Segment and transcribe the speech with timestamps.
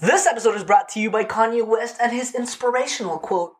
[0.00, 3.54] This episode is brought to you by Kanye West and his inspirational quote.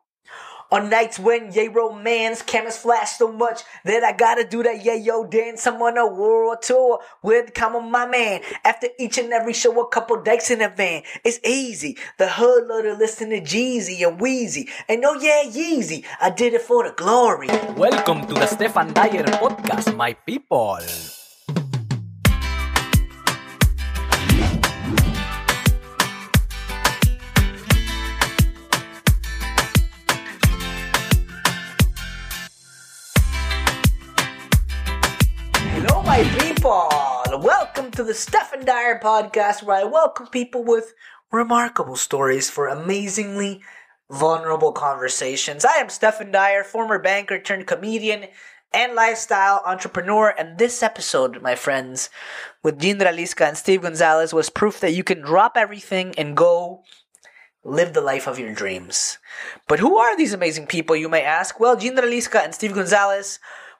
[0.71, 4.93] On nights when yay romance cameras flash so much that I gotta do that yeah
[4.93, 5.67] yo dance.
[5.67, 8.39] I'm on a world tour with Common my man.
[8.63, 11.03] After each and every show, a couple dikes in a van.
[11.25, 11.97] It's easy.
[12.17, 14.69] The hood to listen to Jeezy and Wheezy.
[14.87, 16.05] And oh yeah, Yeezy.
[16.21, 17.47] I did it for the glory.
[17.75, 20.79] Welcome to the Stephan Dyer podcast, my people.
[37.99, 40.93] To the Stephan Dyer podcast, where I welcome people with
[41.33, 43.59] remarkable stories for amazingly
[44.09, 45.65] vulnerable conversations.
[45.65, 48.27] I am Stephan Dyer, former banker turned comedian
[48.71, 52.09] and lifestyle entrepreneur, and this episode, my friends,
[52.63, 56.83] with Yindra Liska and Steve Gonzalez was proof that you can drop everything and go
[57.65, 59.17] live the life of your dreams.
[59.67, 61.59] But who are these amazing people, you may ask?
[61.59, 63.39] Well, Yindra Liska and Steve Gonzalez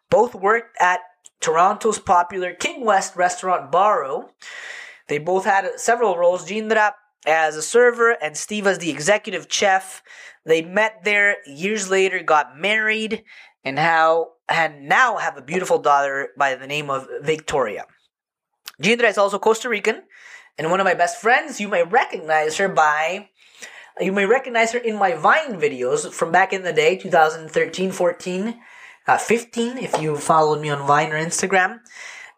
[0.09, 0.99] both worked at
[1.39, 4.31] Toronto's popular King West restaurant Baro.
[5.07, 6.47] They both had several roles.
[6.47, 6.91] Yindra
[7.25, 10.01] as a server and Steve as the executive chef.
[10.45, 13.23] They met there years later, got married,
[13.63, 17.85] and how and now have a beautiful daughter by the name of Victoria.
[18.81, 20.03] Yindra is also Costa Rican
[20.57, 21.59] and one of my best friends.
[21.59, 23.29] You may recognize her by
[23.99, 28.59] you may recognize her in my Vine videos from back in the day, 2013, 14
[29.09, 31.79] uh, 15 if you followed me on Vine or Instagram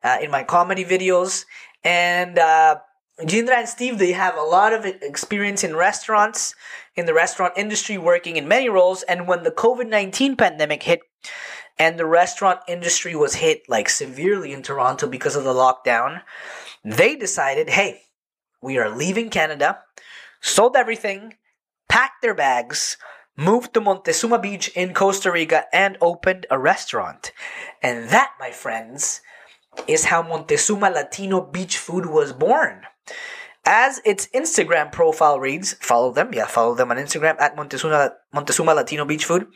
[0.03, 1.43] uh, in my comedy videos.
[1.83, 2.77] And uh,
[3.19, 6.55] Yindra and Steve, they have a lot of experience in restaurants,
[6.95, 9.03] in the restaurant industry, working in many roles.
[9.03, 11.01] And when the COVID 19 pandemic hit,
[11.77, 16.21] and the restaurant industry was hit like severely in Toronto because of the lockdown,
[16.85, 18.01] they decided, hey,
[18.61, 19.79] we are leaving Canada,
[20.41, 21.35] sold everything,
[21.89, 22.97] packed their bags,
[23.41, 27.31] moved to Montezuma Beach in Costa Rica and opened a restaurant.
[27.81, 29.21] And that, my friends,
[29.87, 32.83] is how Montezuma Latino Beach Food was born.
[33.65, 38.73] As its Instagram profile reads, follow them, yeah, follow them on Instagram at Montezuma, Montezuma
[38.73, 39.47] Latino Beach Food.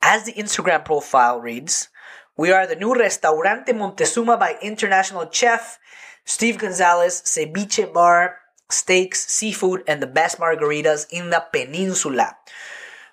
[0.00, 1.88] As the Instagram profile reads,
[2.36, 5.78] we are the new Restaurante Montezuma by international chef
[6.24, 8.36] Steve Gonzalez Ceviche Bar
[8.72, 12.36] steaks, seafood, and the best margaritas in the peninsula.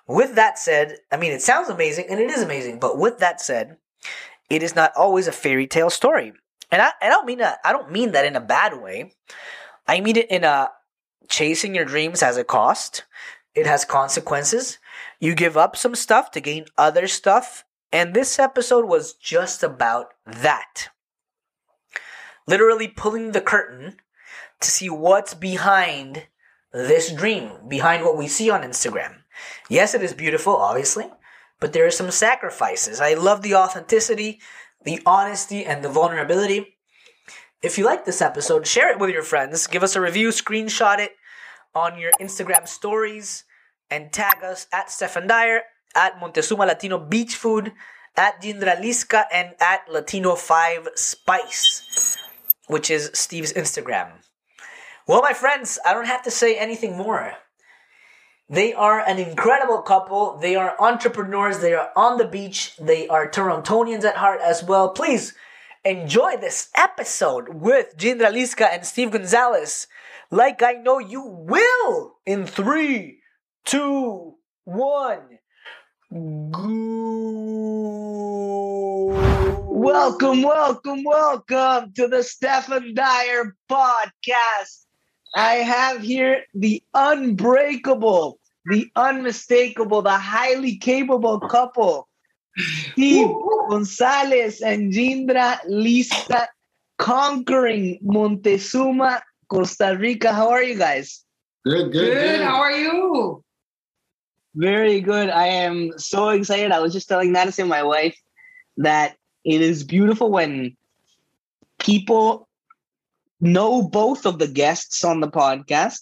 [0.06, 3.40] With that said, I mean, it sounds amazing, and it is amazing, but with that
[3.40, 3.76] said,
[4.48, 6.32] it is not always a fairy tale story.
[6.70, 9.12] And I, I don't mean that, I don't mean that in a bad way.
[9.86, 10.70] I mean it in a
[11.28, 13.04] chasing your dreams has a cost.
[13.54, 14.78] It has consequences.
[15.18, 17.64] You give up some stuff to gain other stuff.
[17.92, 20.88] And this episode was just about that.
[22.46, 23.96] Literally pulling the curtain
[24.60, 26.26] to see what's behind
[26.72, 29.22] this dream, behind what we see on Instagram.
[29.68, 31.06] Yes, it is beautiful, obviously,
[31.58, 33.00] but there are some sacrifices.
[33.00, 34.40] I love the authenticity,
[34.84, 36.76] the honesty, and the vulnerability.
[37.62, 39.66] If you like this episode, share it with your friends.
[39.66, 41.12] Give us a review, screenshot it
[41.74, 43.44] on your Instagram stories,
[43.90, 45.62] and tag us at Stephan Dyer,
[45.94, 47.72] at Montezuma Latino Beach Food,
[48.16, 52.16] at Yindra Liska, and at Latino 5 Spice,
[52.68, 54.12] which is Steve's Instagram.
[55.10, 57.32] Well, my friends, I don't have to say anything more.
[58.48, 60.38] They are an incredible couple.
[60.38, 61.58] They are entrepreneurs.
[61.58, 62.76] They are on the beach.
[62.76, 64.90] They are Torontonians at heart as well.
[64.90, 65.34] Please
[65.84, 69.88] enjoy this episode with Yindra Liska and Steve Gonzalez,
[70.30, 72.14] like I know you will.
[72.24, 73.18] In three,
[73.64, 75.40] two, one.
[76.12, 76.60] Go.
[79.66, 84.86] Welcome, welcome, welcome to the Stephan Dyer podcast.
[85.34, 92.08] I have here the unbreakable, the unmistakable, the highly capable couple,
[92.92, 93.28] Steve
[93.68, 96.46] Gonzalez and Yindra Liska,
[96.98, 100.32] conquering Montezuma, Costa Rica.
[100.32, 101.24] How are you guys?
[101.64, 102.14] Good, good, Good.
[102.14, 102.40] good.
[102.42, 103.44] How are you?
[104.54, 105.30] Very good.
[105.30, 106.72] I am so excited.
[106.72, 108.18] I was just telling Madison, my wife,
[108.78, 110.76] that it is beautiful when
[111.78, 112.48] people
[113.40, 116.00] know both of the guests on the podcast.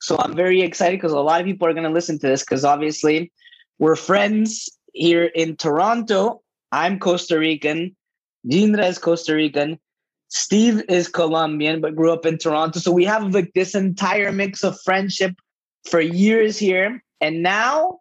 [0.00, 2.42] So I'm very excited because a lot of people are going to listen to this
[2.42, 3.30] because obviously
[3.78, 6.42] we're friends here in Toronto.
[6.72, 7.94] I'm Costa Rican.
[8.46, 9.78] Yindra is Costa Rican.
[10.28, 12.78] Steve is Colombian, but grew up in Toronto.
[12.78, 15.34] So we have like this entire mix of friendship
[15.84, 17.02] for years here.
[17.20, 17.98] And now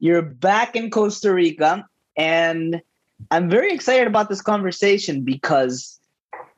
[0.00, 1.86] you're back in Costa Rica.
[2.16, 2.82] And
[3.30, 5.99] I'm very excited about this conversation because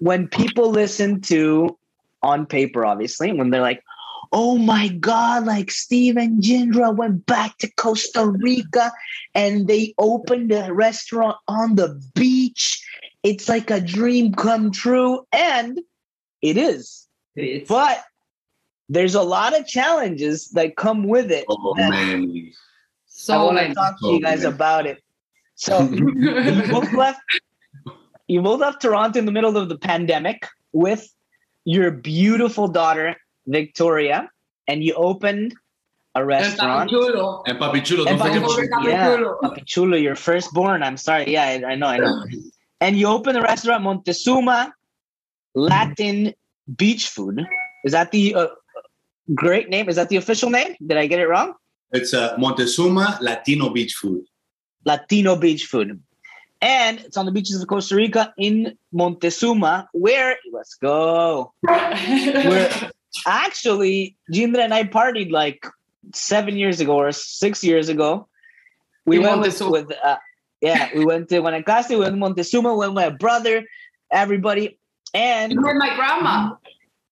[0.03, 1.79] when people listen to
[2.25, 3.85] on paper, obviously, when they're like,
[4.33, 8.91] oh my God, like Steve and Yindra went back to Costa Rica
[9.37, 12.85] and they opened a restaurant on the beach.
[13.23, 15.25] It's like a dream come true.
[15.33, 15.81] And
[16.41, 17.07] it is.
[17.37, 18.03] It's- But
[18.89, 21.45] there's a lot of challenges that come with it.
[21.49, 22.25] Oh that man.
[22.25, 22.53] I
[23.07, 24.53] so want to talk to you Oh, guys man.
[24.53, 24.99] about it.
[25.55, 27.21] So you both left
[28.33, 31.07] you both left Toronto in the middle of the pandemic with
[31.65, 34.31] your beautiful daughter Victoria,
[34.67, 35.55] and you opened
[36.15, 36.91] a restaurant.
[36.91, 37.43] Papichulo.
[37.47, 38.83] And Papi Chulo, And don't Papi forget Chulo.
[38.83, 38.89] Chulo.
[38.89, 39.41] Yeah, Papichulo.
[39.41, 40.83] Papi Chulo, your firstborn.
[40.83, 41.31] I'm sorry.
[41.31, 42.25] Yeah, I, I know, I know.
[42.81, 44.73] And you opened the restaurant Montezuma
[45.55, 46.33] Latin
[46.77, 47.47] Beach Food.
[47.85, 48.47] Is that the uh,
[49.35, 49.89] great name?
[49.89, 50.75] Is that the official name?
[50.87, 51.55] Did I get it wrong?
[51.93, 54.25] It's uh, Montezuma Latino Beach Food.
[54.85, 56.01] Latino beach food.
[56.63, 61.53] And it's on the beaches of Costa Rica in Montezuma, where let's go.
[61.63, 62.91] Where
[63.27, 65.67] actually Yindra and I partied like
[66.15, 68.29] seven years ago or six years ago.
[69.07, 69.71] We In went with, Montezuma.
[69.73, 70.17] with uh,
[70.61, 73.65] yeah, we went to Guanacaste, we went to Montezuma, went with my brother,
[74.13, 74.79] everybody,
[75.13, 76.55] and You my grandma.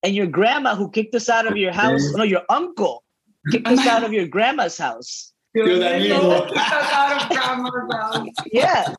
[0.04, 2.02] and your grandma who kicked us out of your house.
[2.14, 3.02] No, your uncle
[3.50, 5.32] kicked us out of your grandma's house.
[5.54, 6.46] Yo, that No, nigga.
[6.46, 8.46] kicked us out of grandma's house.
[8.52, 8.94] Yeah.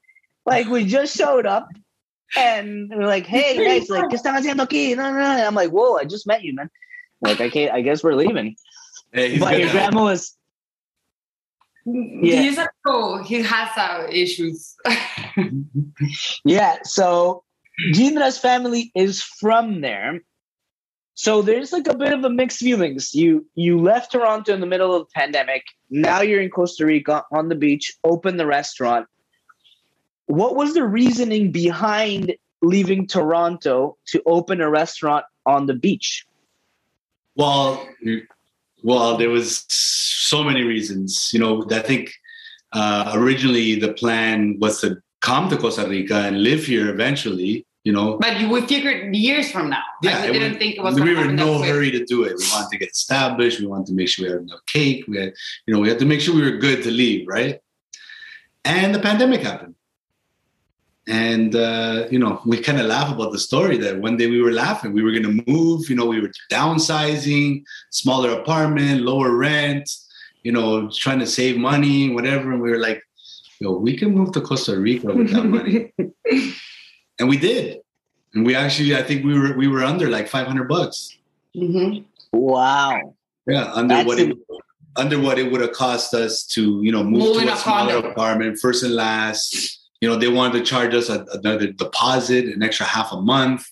[0.46, 1.68] Like we just showed up
[2.36, 4.96] and we're like, hey guys, like, ¿qué están haciendo aquí?
[4.96, 5.24] No, no, no.
[5.24, 6.70] And I'm like, whoa, I just met you, man.
[7.22, 8.56] Like, I can't, I guess we're leaving.
[9.12, 9.74] Hey, but your now.
[9.74, 10.36] grandma was,
[11.86, 12.42] Yeah.
[12.42, 13.24] He's a pro.
[13.24, 14.76] He has uh, issues.
[16.46, 16.78] yeah.
[16.84, 17.44] So
[17.94, 20.22] Yindra's family is from there.
[21.14, 23.14] So there's like a bit of a mixed feelings.
[23.14, 25.64] You you left Toronto in the middle of the pandemic.
[25.90, 29.08] Now you're in Costa Rica on the beach, open the restaurant.
[30.31, 36.25] What was the reasoning behind leaving Toronto to open a restaurant on the beach?
[37.36, 37.86] Well,
[38.81, 41.31] well, there was so many reasons.
[41.33, 42.13] You know, I think
[42.72, 47.66] uh, originally the plan was to come to Costa Rica and live here eventually.
[47.84, 49.84] You know, But you, we figured years from now.
[50.01, 52.38] Yeah, we didn't was- think it was we were in no hurry to do it.
[52.38, 53.60] We wanted to get established.
[53.60, 55.04] We wanted to make sure we had enough cake.
[55.10, 55.34] We had,
[55.66, 57.60] you know, we had to make sure we were good to leave, right?
[58.63, 59.75] And the pandemic happened.
[61.07, 64.42] And uh, you know, we kind of laugh about the story that one day we
[64.42, 64.94] were laughing.
[64.94, 65.89] We were going to move.
[65.89, 69.89] You know, we were downsizing, smaller apartment, lower rent.
[70.44, 72.51] You know, trying to save money, whatever.
[72.51, 73.01] And we were like,
[73.59, 75.92] "Yo, we can move to Costa Rica with that money,"
[77.19, 77.80] and we did.
[78.33, 81.18] And we actually, I think we were we were under like five hundred bucks.
[81.56, 82.06] Mhm.
[82.31, 83.15] Wow.
[83.48, 84.38] Yeah, under That's what it
[84.95, 87.57] under what it would have cost us to you know move Move to a a
[87.57, 89.81] smaller apartment, first and last.
[90.01, 93.63] You know, they wanted to charge us another deposit, an extra half a month,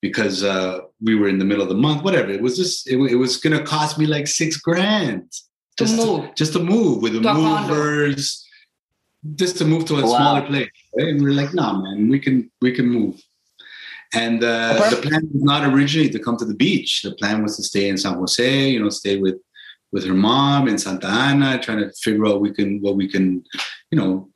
[0.00, 2.02] because uh, we were in the middle of the month.
[2.02, 5.30] Whatever, it was just it, it was going to cost me like six grand
[5.76, 6.34] To just move.
[6.34, 7.74] just to move with the To a condo.
[7.74, 8.46] movers,
[9.34, 10.16] just to move to a Wow.
[10.16, 10.70] smaller place.
[10.96, 11.08] Right?
[11.08, 13.20] And we're like, nah, man, we can we can move.
[14.14, 14.88] And uh, Okay.
[14.96, 17.02] the plan was not originally to come to the beach.
[17.02, 19.36] The plan was to stay in San Jose, you know, stay with
[19.92, 23.44] with her mom in Santa Ana, trying to figure out we can what we can,
[23.90, 24.30] you know,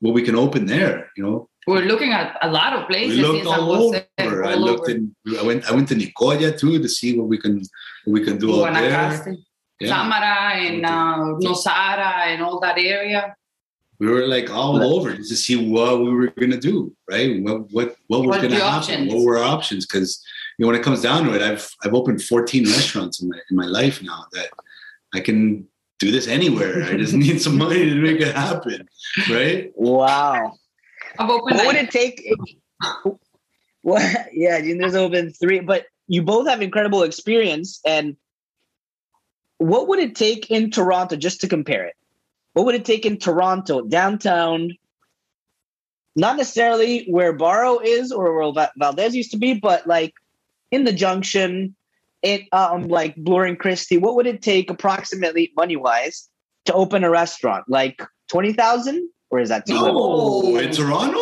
[0.00, 1.10] what we can open there.
[1.16, 4.44] You know, We're looking at a lot of places we looked in San all over.
[4.44, 4.90] I looked over.
[4.90, 5.14] in.
[5.38, 5.68] I went.
[5.68, 7.58] I went to Nicoya too to see what we can
[8.04, 9.36] what we can do out there.
[9.80, 9.88] Yeah.
[9.88, 13.36] Samara, and uh, Nosara, and all that area.
[14.00, 17.40] we were like all over to see what we were gonna do, right?
[17.42, 18.62] What what what was gonna happen?
[18.62, 19.14] options?
[19.14, 19.86] What were our options?
[19.86, 20.20] Because
[20.58, 23.38] you know, when it comes down to it, I've I've opened 14 restaurants in my
[23.50, 24.50] in my life now that
[25.14, 26.84] I can do this anywhere.
[26.84, 28.88] I just need some money to make it happen,
[29.30, 29.72] right?
[29.74, 30.54] Wow.
[31.18, 32.30] I've opened What would it take?
[33.84, 37.80] Well, yeah, there's open three, but you both have incredible experience.
[37.86, 38.16] And
[39.58, 41.94] what would it take in Toronto, just to compare it?
[42.52, 44.72] What would it take in Toronto, downtown?
[46.16, 50.12] Not necessarily where Baro is or where Valdez used to be, but like
[50.70, 51.74] in the junction,
[52.22, 53.98] it um like Bloor and Christie.
[53.98, 56.28] What would it take approximately money wise
[56.66, 57.64] to open a restaurant?
[57.68, 60.52] Like twenty thousand, or is that too little?
[60.52, 61.20] No, in Toronto?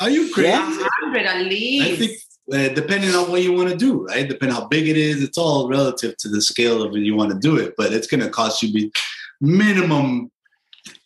[0.00, 0.48] Are you crazy?
[0.48, 0.88] Yeah.
[1.02, 1.86] hundred at least.
[1.86, 2.12] I think
[2.52, 4.28] uh, depending on what you want to do, right?
[4.28, 7.30] Depending how big it is, it's all relative to the scale of it you want
[7.30, 7.74] to do it.
[7.76, 8.92] But it's going to cost you be
[9.40, 10.30] minimum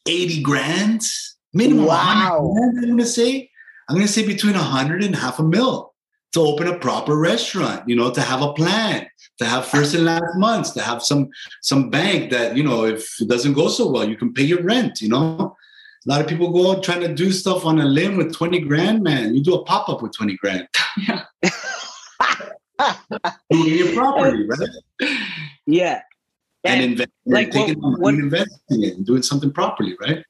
[0.06, 1.02] eighty grand,
[1.52, 1.86] minimum.
[1.86, 2.54] Wow.
[2.54, 3.50] grand, I'm going to say,
[3.88, 5.92] I'm going to say between a hundred and half a mil
[6.32, 7.88] to open a proper restaurant.
[7.88, 11.28] You know, to have a plan, to have first and last months, to have some
[11.62, 14.62] some bank that you know, if it doesn't go so well, you can pay your
[14.62, 15.00] rent.
[15.00, 15.56] You know.
[16.06, 18.58] A lot of people go out trying to do stuff on a limb with 20
[18.60, 19.34] grand, man.
[19.34, 20.68] You do a pop up with 20 grand.
[20.98, 21.24] Yeah.
[23.50, 24.68] Doing your property, right?
[25.66, 26.02] Yeah.
[26.62, 30.22] and, And, invest, like, taking what- investing it and doing something properly, right?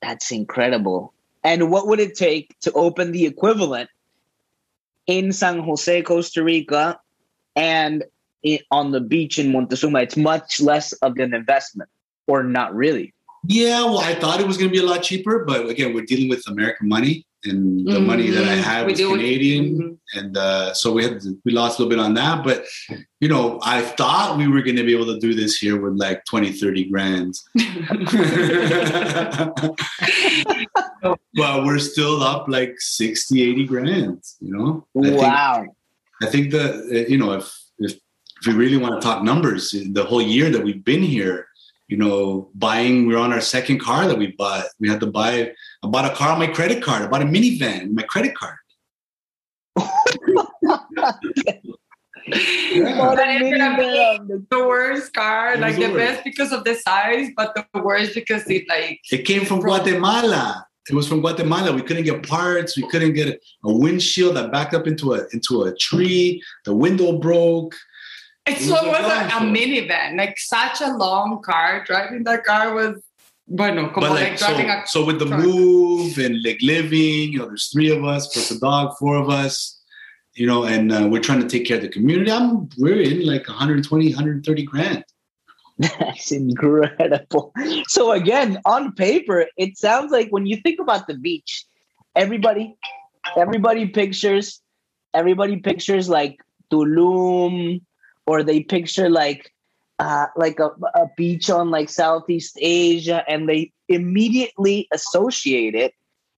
[0.00, 1.12] That's incredible.
[1.44, 3.90] And what would it take to open the equivalent
[5.06, 6.98] in San Jose, Costa Rica,
[7.56, 8.04] and
[8.44, 10.00] i on the beach in Montezuma?
[10.00, 11.90] It's much less of an investment,
[12.26, 13.12] or not really.
[13.46, 16.04] Yeah, well, I thought it was going to be a lot cheaper, but again, we're
[16.04, 18.62] dealing with American money, and the money that I Mhm.
[18.62, 19.96] had was do it- Canadian, Mhm.
[20.18, 22.44] and uh, so we had we lost a little bit on that.
[22.44, 22.66] But
[23.20, 25.94] you know, I thought we were going to be able to do this here with
[25.98, 27.34] like 20, 30 grand.
[31.34, 34.22] but we're still up like 60, 80 grand.
[34.40, 35.64] You know, I think- wow.
[36.22, 37.46] I think that uh, you know if
[37.78, 37.92] if
[38.40, 41.46] if we really want to talk numbers, the whole year that we've been here,
[41.88, 44.64] you know, buying we're on our second car that we bought.
[44.80, 45.52] We had to buy.
[45.82, 47.02] I bought a car on my credit card.
[47.02, 48.56] I bought a minivan with my credit card.
[52.72, 52.98] Yeah.
[52.98, 55.92] What a But it's gonna be- minivan on the- the worst car, like the the
[55.92, 55.96] worst.
[55.98, 59.70] best because of the size, but the worst because it like It came from From-
[59.70, 60.66] Guatemala.
[60.90, 61.72] It was from Guatemala.
[61.72, 62.76] We couldn't get parts.
[62.76, 63.28] We couldn't get
[63.64, 66.42] a, windshield that backed up into a into a tree.
[66.64, 67.76] The window broke.
[68.46, 71.84] It so was it a was a, a minivan, like such a long car.
[71.84, 73.00] Driving that car was
[73.46, 75.40] bueno, como but like, like so, driving a so with the truck.
[75.40, 79.30] move and like living, you know, there's three of us plus a dog, four of
[79.30, 79.80] us,
[80.34, 82.32] you know, and uh, we're trying to take care of the community.
[82.32, 85.04] I'm we're in like 120, 130 grand.
[85.98, 87.54] That's incredible.
[87.88, 91.64] So again, on paper, it sounds like when you think about the beach,
[92.14, 92.76] everybody,
[93.34, 94.60] everybody pictures,
[95.14, 96.38] everybody pictures like
[96.70, 97.80] Tulum,
[98.26, 99.54] or they picture like,
[99.98, 105.94] uh, like a, a beach on like Southeast Asia, and they immediately associate it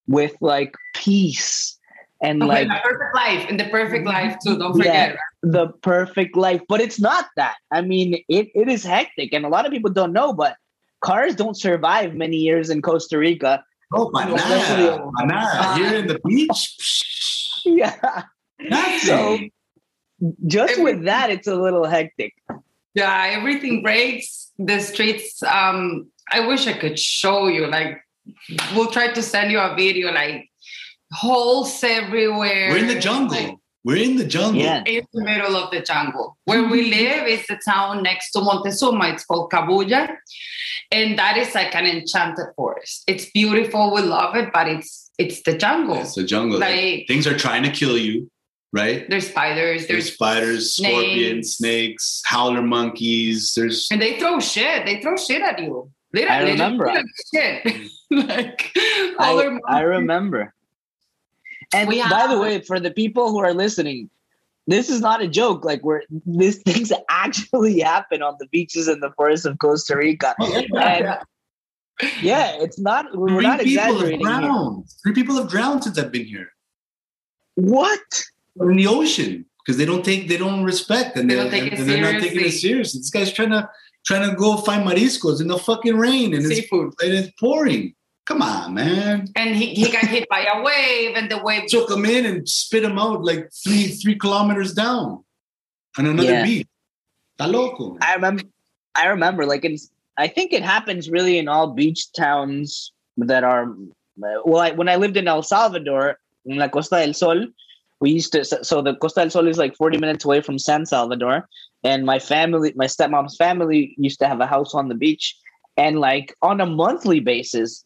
[0.06, 1.78] with like peace
[2.22, 4.58] and Okay, like the perfect life and the perfect life too.
[4.58, 4.84] Don't Yeah.
[4.84, 5.16] forget.
[5.42, 7.56] the perfect life, but it's not that.
[7.72, 10.56] I mean, it, it is hectic, and a lot of people don't know, but
[11.00, 13.64] cars don't survive many years in Costa Rica.
[13.92, 15.74] Oh, Especially- banana, banana.
[15.76, 18.22] Here in the beach, Yeah.
[18.60, 19.00] nothing.
[19.00, 19.38] So
[20.46, 22.34] just Every- with that, it's a little hectic.
[22.94, 24.52] Yeah, everything breaks.
[24.58, 25.42] The streets.
[25.42, 27.66] Um, I wish I could show you.
[27.66, 27.98] Like,
[28.76, 30.12] we'll try to send you a video.
[30.12, 30.50] Like,
[31.12, 32.70] holes everywhere.
[32.70, 33.36] we're in the jungle.
[33.36, 34.62] Like, we're in the jungle.
[34.62, 34.82] Yeah.
[34.86, 36.36] in the middle of the jungle.
[36.48, 36.60] Mm-hmm.
[36.62, 39.08] Where we live is the town next to Montezuma.
[39.08, 40.14] It's called Cabuya.
[40.92, 43.02] And that is like an enchanted forest.
[43.06, 43.92] It's beautiful.
[43.94, 45.96] We love it, but it's it's the jungle.
[46.00, 46.58] It's the jungle.
[46.58, 48.30] Like- Things are trying to kill you,
[48.72, 49.08] right?
[49.08, 53.52] There's spiders, There's there's spiders, scorpions, snakes, howler monkeys.
[53.54, 54.86] There's and they throw shit.
[54.86, 55.90] They throw shit at you.
[56.14, 56.92] I Literally, they remember.
[56.92, 57.02] throw
[57.34, 57.90] Shit.
[58.10, 58.70] like
[59.18, 60.52] all I, their I remember.
[61.74, 64.10] And We by the way, for the people who are listening,
[64.66, 65.64] this is not a joke.
[65.64, 70.34] Like we're these things actually happen on the beaches and the forests of Costa Rica.
[70.40, 71.18] Oh, and
[72.22, 74.26] yeah, it's not we're three not people have exaggerating.
[74.26, 74.40] here.
[74.40, 74.84] drowned.
[75.02, 76.48] Three people have drowned since I've been here
[77.54, 78.00] What?
[78.60, 81.72] in the ocean because they don't take, they don't respect, and They they don't take
[81.72, 82.58] it and they're not taking it seriously.
[82.68, 83.00] seriously.
[83.00, 83.68] This guy's trying to
[84.04, 87.94] trying to go find mariscos in the fucking rain, and it's and it's pouring.
[88.26, 89.28] Come on, man.
[89.34, 92.48] And he, he got hit by a wave, and the wave Took him in and
[92.48, 95.24] spit him out like three three kilometers down
[95.98, 96.44] on another Yeah.
[96.44, 96.66] beach.
[97.38, 97.96] Está loco.
[98.00, 98.44] I remember.
[98.94, 99.44] I remember.
[99.46, 99.76] Like, in,
[100.16, 103.74] I think it happens really in all beach towns that are.
[104.16, 107.46] Well, I, when I lived in El Salvador, in La Costa del Sol,
[108.00, 108.44] we used to.
[108.44, 111.48] So so the Costa del Sol is like forty minutes away from San Salvador,
[111.82, 115.36] and my family, my stepmom's family, used to have a house on the beach,
[115.76, 117.84] and like on a monthly basis,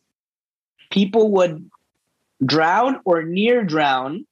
[0.97, 1.55] people would
[2.45, 4.27] drown or near drown.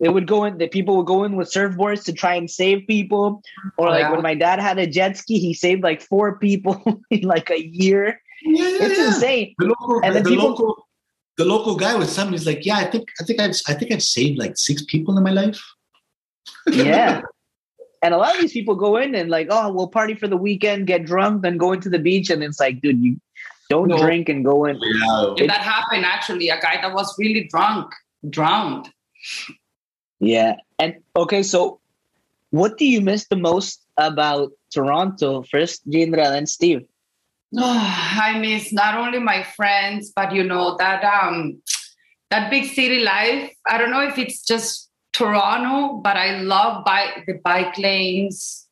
[0.00, 0.58] They would go in.
[0.58, 3.42] The people would go in with surfboards to try and save people.
[3.78, 4.12] Or Oh, like yeah.
[4.12, 6.74] when my dad had a jet ski, he saved like four people
[7.10, 8.20] in like a year.
[8.42, 9.06] Yeah, yeah, It's yeah.
[9.06, 9.54] insane.
[9.58, 10.86] The local, And the, then people- local,
[11.38, 13.74] the local guy was telling me, he's like, yeah, I think, I think I've, I
[13.74, 15.60] think I've saved like six people in my life.
[16.70, 17.22] Yeah.
[18.02, 20.36] and a lot of these people go in and like, oh, we'll party for the
[20.36, 23.16] weekend, get drunk, then go into the beach, and it's like, dude, you
[23.68, 23.98] don't No.
[23.98, 24.78] drink and go in.
[24.80, 25.34] Yeah.
[25.38, 26.48] And that happened actually.
[26.48, 27.92] A guy that was really drunk
[28.28, 28.90] drowned.
[30.20, 30.56] Yeah.
[30.78, 31.80] And okay, so
[32.50, 35.42] what do you miss the most about Toronto?
[35.42, 36.82] First, Yindra, then Steve.
[37.58, 41.60] I miss not only my friends, but you know that um
[42.30, 43.52] that big city life.
[43.66, 48.65] I don't know if it's just Toronto, but I love bike the bike lanes.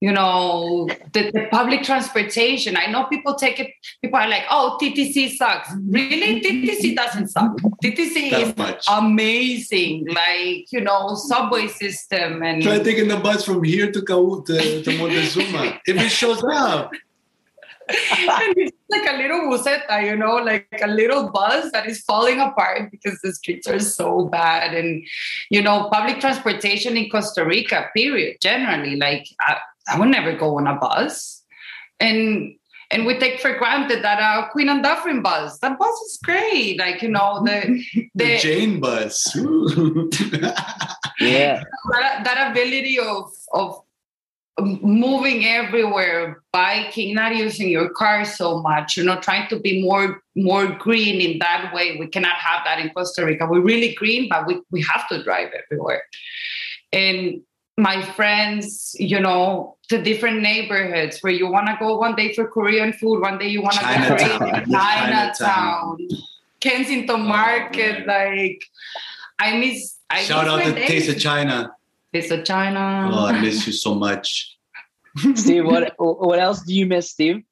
[0.00, 2.74] You know the, the public transportation.
[2.74, 3.68] I know people take it.
[4.00, 7.54] People are like, "Oh, TTC sucks." Really, TTC doesn't suck.
[7.84, 8.84] TTC is much.
[8.88, 10.06] amazing.
[10.08, 14.82] Like you know, subway system and Try taking the bus from here to Kau- to,
[14.82, 15.80] to Montezuma.
[15.86, 16.92] if it shows up,
[17.90, 22.38] and it's like a little buseta, you know, like a little bus that is falling
[22.40, 24.74] apart because the streets are so bad.
[24.74, 25.04] And,
[25.50, 29.58] you know, public transportation in Costa Rica, period, generally, like I,
[29.90, 31.42] I would never go on a bus.
[31.98, 32.54] And
[32.92, 36.76] and we take for granted that our Queen and Dufferin bus, that bus is great.
[36.76, 39.36] Like, you know, the The the Jane bus.
[41.20, 41.62] Yeah.
[41.90, 43.82] that, that ability of of
[44.58, 50.22] moving everywhere biking not using your car so much you know trying to be more
[50.34, 54.28] more green in that way we cannot have that in costa rica we're really green
[54.28, 56.02] but we, we have to drive everywhere
[56.92, 57.40] and
[57.80, 62.46] my friends you know the different neighborhoods where you want to go one day for
[62.46, 64.48] korean food one day you want to go for Chinatown.
[64.54, 66.08] Asian- chinatown
[66.60, 68.62] kensington market like
[69.38, 70.86] i miss I Shout miss out to.
[70.86, 71.72] Taste of China.
[72.12, 73.10] Taste of China.
[73.12, 74.56] Oh, I miss you so much.
[75.34, 77.44] Steve, what what else do you miss, Steve?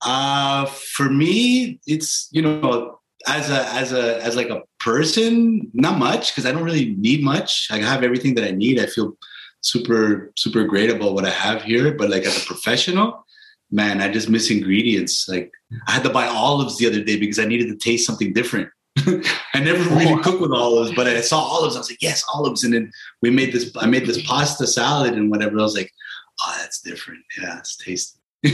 [0.00, 2.97] Uh for me, it's you know,
[3.28, 7.22] as a as a as like a person, not much because I don't really need
[7.22, 7.68] much.
[7.70, 8.80] I have everything that I need.
[8.80, 9.16] I feel
[9.60, 11.94] super super great about what I have here.
[11.94, 13.26] But like as a professional,
[13.70, 15.28] man, I just miss ingredients.
[15.28, 15.52] Like
[15.86, 18.70] I had to buy olives the other day because I needed to taste something different.
[19.54, 20.18] I never really oh.
[20.18, 21.76] cook with olives, but I saw olives.
[21.76, 22.64] I was like, yes, olives.
[22.64, 22.90] And then
[23.22, 23.70] we made this.
[23.76, 25.58] I made this pasta salad and whatever.
[25.58, 25.92] I was like,
[26.44, 27.20] oh, that's different.
[27.40, 28.17] Yeah, it's tasty.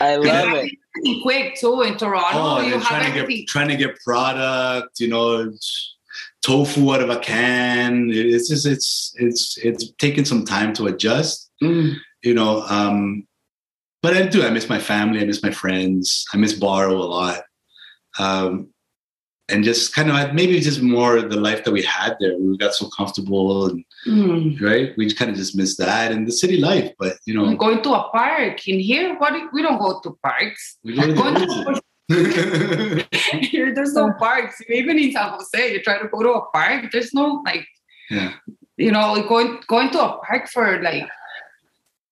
[0.00, 0.72] I love it.
[0.96, 2.28] Everything quick too in Toronto.
[2.38, 5.52] oh, you and have trying to get trying to get product, you know,
[6.42, 8.10] tofu out of a can.
[8.10, 11.96] It's just it's it's it's taking some time to adjust, Mm.
[12.22, 12.62] you know.
[12.62, 13.26] Um,
[14.02, 14.44] but I do.
[14.44, 15.20] I miss my family.
[15.20, 16.24] I miss my friends.
[16.32, 17.42] I miss Baro a lot.
[18.18, 18.68] Um,
[19.50, 22.36] and just kind of maybe just more the life that we had there.
[22.38, 24.60] We got so comfortable, and Mm.
[24.60, 26.92] right, we kind of just missed that and the city life.
[26.98, 30.00] But you know, I'm Going to a park in here, what do- we don't go
[30.00, 30.78] to parks.
[30.84, 31.46] we go to Going the
[32.10, 34.60] to here, there's no parks.
[34.70, 36.90] Even in San Jose, you try to go to a park.
[36.92, 37.66] There's no like,
[38.10, 38.34] yeah.
[38.76, 41.04] you know, going going to a park for like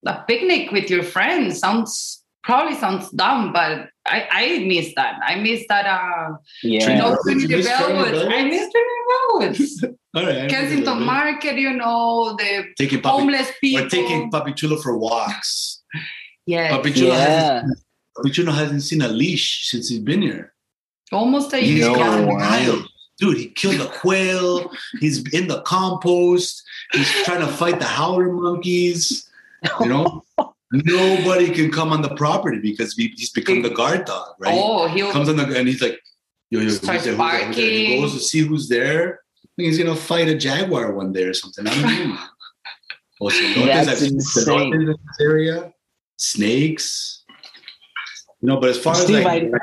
[0.07, 5.19] a picnic with your friends sounds probably sounds dumb, but I I miss that.
[5.25, 5.87] I miss that.
[5.87, 6.91] Uh, Yeah.
[6.91, 8.33] you know, Did you Trinity miss Trinity Bellwoods.
[8.33, 9.97] I miss Trinity Bellwoods.
[10.17, 10.51] All right.
[10.51, 13.85] Kensington Market, you know, the Taking puppy, homeless people.
[13.85, 15.83] We're taking Papi Chulo for walks.
[16.47, 16.73] yes.
[16.73, 17.55] Papi Chulo, Yeah.
[17.63, 17.79] hasn't,
[18.17, 20.53] Papi Chulo hasn't seen a leash since he's been here.
[21.13, 21.87] almost a year.
[21.89, 22.35] No gone way.
[22.35, 22.89] wild.
[23.19, 24.71] Dude, he killed a quail.
[25.01, 26.63] He's in the compost.
[26.93, 29.29] He's trying to fight the howler monkeys.
[29.81, 30.23] You know,
[30.85, 34.55] nobody can come on the property because he- he's become the guard dog, right?
[34.57, 36.01] Oh, he'll Comes on the and he's like,
[36.51, 37.65] yo, yo, who's Starts there, who's there, who's there?
[37.71, 38.01] He barking.
[38.03, 39.21] goes to see who's there.
[39.45, 41.67] I think he's gonna fight a jaguar one day or something.
[41.67, 42.19] I don't know.
[43.19, 44.75] Oh, celotes, That's I've seen insane.
[44.75, 45.73] in this area.
[46.19, 47.25] Snakes.
[48.43, 49.59] You know, but as far Steve, as like I-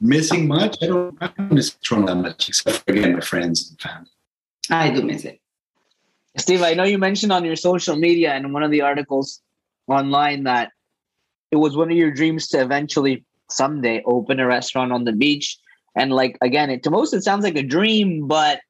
[0.00, 3.68] missing much, I don't, I don't miss Toronto that much, except for again my friends
[3.70, 4.10] and family.
[4.70, 5.40] I do miss it.
[6.38, 9.40] Steve, I know you mentioned on your social media and in one of the articles
[9.88, 10.70] online that
[11.50, 15.56] it was one of your dreams to eventually someday open a restaurant on the beach.
[15.96, 18.60] And like again, it, to most it sounds like a dream, but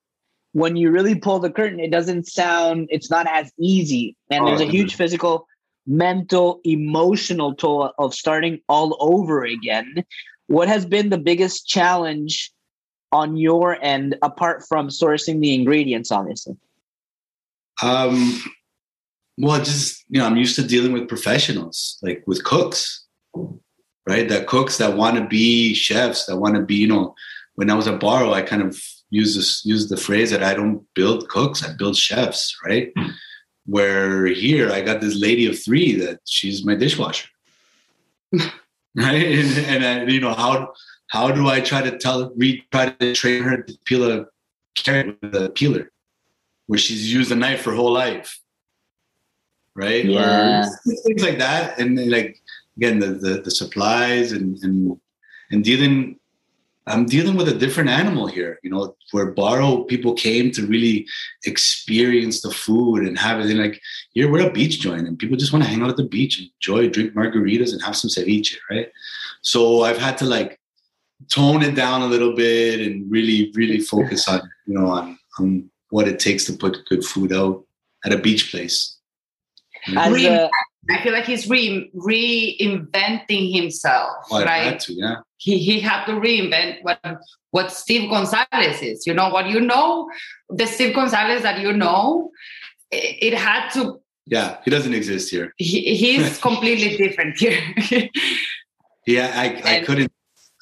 [0.52, 2.88] when you really pull the curtain, it doesn't sound.
[2.90, 5.48] It's not as easy, and Oh, there's a huge physical,
[5.86, 10.04] mental, emotional toll of starting all over again.
[10.46, 12.52] What has been the biggest challenge
[13.10, 16.56] on your end, apart from sourcing the ingredients, obviously?
[17.82, 18.42] Um,
[19.38, 23.04] well, just you know, I'm used to dealing with professionals, like with cooks,
[24.06, 24.28] right?
[24.28, 27.14] That cooks that want to be chefs, that want to be, you know.
[27.56, 30.54] When I was at Baro, I kind of use this use the phrase that I
[30.54, 32.92] don't build cooks, I build chefs, right?
[32.96, 33.10] Hmm.
[33.66, 37.28] Where here I got this lady of three that she's my dishwasher,
[38.32, 38.48] right?
[38.96, 40.72] And, and I, you know how
[41.08, 44.26] how do I try to tell re try to train her to peel a
[44.74, 45.90] carrot with a peeler?
[46.66, 48.40] where she's used a knife her whole life,
[49.74, 50.04] right?
[50.04, 50.66] Yeah.
[50.66, 52.40] Or things like that, and then, like
[52.76, 54.98] again, the, the the supplies and and
[55.50, 56.18] and dealing.
[56.86, 61.06] I'm dealing with a different animal here, you know, where Baro people came to really
[61.46, 63.46] experience the food and have it.
[63.46, 63.80] And like
[64.12, 66.38] here, we're a beach joint, and people just want to hang out at the beach,
[66.38, 68.92] enjoy, drink margaritas, and have some ceviche, right?
[69.40, 70.60] So I've had to like
[71.30, 75.70] tone it down a little bit and really, really focus on, you know, on on
[75.88, 77.64] what it takes to put good food out
[78.04, 78.98] at a beach place.
[79.96, 80.50] As Re- a,
[80.90, 84.64] I feel like he's re- reinventing himself, Well, right?
[84.72, 85.16] had to, yeah.
[85.38, 87.00] he he had to reinvent what
[87.50, 89.06] what Steve Gonzalez is.
[89.06, 90.08] You know what you know,
[90.48, 92.30] the Steve Gonzalez that you know,
[92.90, 95.52] it, it had to Yeah, he doesn't exist here.
[95.56, 97.60] He, he's completely different here.
[99.06, 100.12] Yeah, I, I And- couldn't,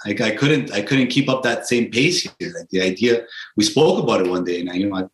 [0.05, 2.53] I, I couldn't, I couldn't keep up that same pace here.
[2.59, 3.25] Like the idea,
[3.57, 5.05] we spoke about it one day, and I, you know, I,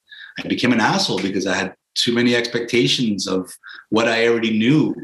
[0.43, 3.57] I became an asshole because I had too many expectations of
[3.91, 4.95] what I already knew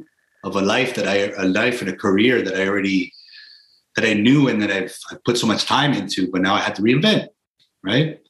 [0.44, 3.12] of a life that I, a life and a career that I already,
[3.96, 6.60] that I knew and that I've I put so much time into, but now I
[6.60, 7.28] had to reinvent,
[7.82, 8.20] right?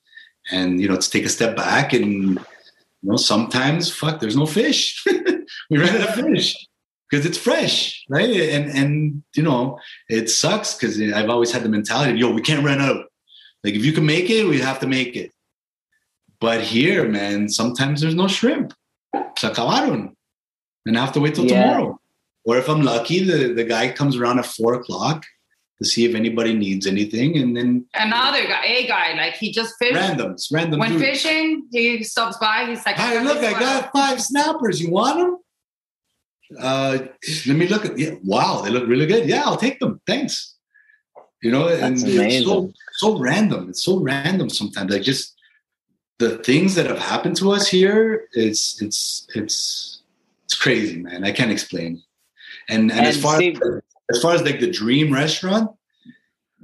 [0.51, 2.39] And you know, to take a step back and you
[3.03, 5.05] know, sometimes fuck, there's no fish.
[5.71, 6.57] we ran out of fish
[7.11, 8.31] because it's fresh, right?
[8.31, 12.65] And and you know, it sucks because I've always had the mentality, yo, we can't
[12.65, 13.07] run out.
[13.63, 15.33] Like if you can make it, we have to make it.
[16.41, 18.73] But here, man, sometimes there's no shrimp.
[19.39, 20.13] Se acabaron.
[20.87, 21.63] And I have to wait till Yeah.
[21.63, 22.01] tomorrow.
[22.45, 25.25] Or if I'm lucky, the, the guy comes around at four o'clock
[25.83, 27.39] to see if anybody needs anything.
[27.39, 29.95] And then Another guy, a guy, like he just fished.
[29.95, 31.03] randoms, random When dudes.
[31.23, 32.67] fishing, he stops by.
[32.69, 34.81] He's like, Hey, look, I got five snappers.
[34.81, 35.39] You want them?
[36.61, 36.99] Uh,
[37.47, 37.99] let me look at.
[37.99, 39.27] Yeah, wow, they look really good.
[39.27, 40.01] Yeah, I'll take them.
[40.07, 40.55] Thanks.
[41.43, 43.71] You know, and That's it's so so random.
[43.71, 44.93] It's so random sometimes.
[44.93, 45.34] Like just
[46.19, 48.29] the things that have happened to us here.
[48.33, 50.03] It's it's it's
[50.45, 51.25] it's crazy, man.
[51.25, 52.03] I can't explain.
[52.69, 53.61] And and, as far Steve-
[54.11, 55.71] as far as like the dream restaurant,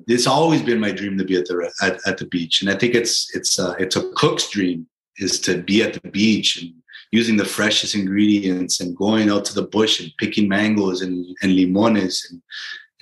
[0.07, 2.77] it's always been my dream to be at the at, at the beach, and I
[2.77, 4.87] think it's it's uh, it's a cook's dream
[5.19, 6.73] is to be at the beach and
[7.13, 11.53] using the freshest ingredients and going out to the bush and picking mangoes and, and
[11.53, 12.41] limones and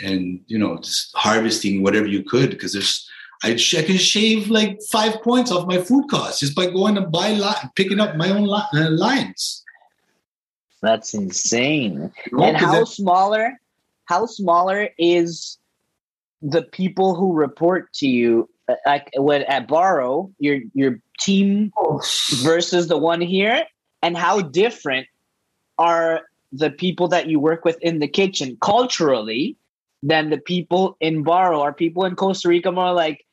[0.01, 3.08] and you know just harvesting whatever you could because there's
[3.43, 7.33] I, can shave like five points off my food costs just by going and buy
[7.33, 9.65] li- picking up my own li- uh, lines.
[10.83, 12.13] That's insane.
[12.33, 13.61] and how smaller
[14.05, 15.59] how smaller is
[16.41, 21.73] the people who report to you Uh, like when at Baro, your your team
[22.43, 23.65] versus the one here
[24.03, 25.07] and how different
[25.79, 29.57] are the people that you work with in the kitchen culturally
[30.03, 33.25] than the people in Baro are people in Costa Rica more like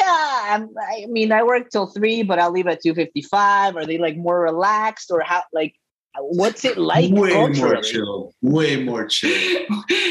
[0.00, 3.98] yeah I'm, I mean I work till 3 but I'll leave at 2:55 are they
[3.98, 5.74] like more relaxed or how like
[6.18, 9.66] what's it like way more chill, way more chill.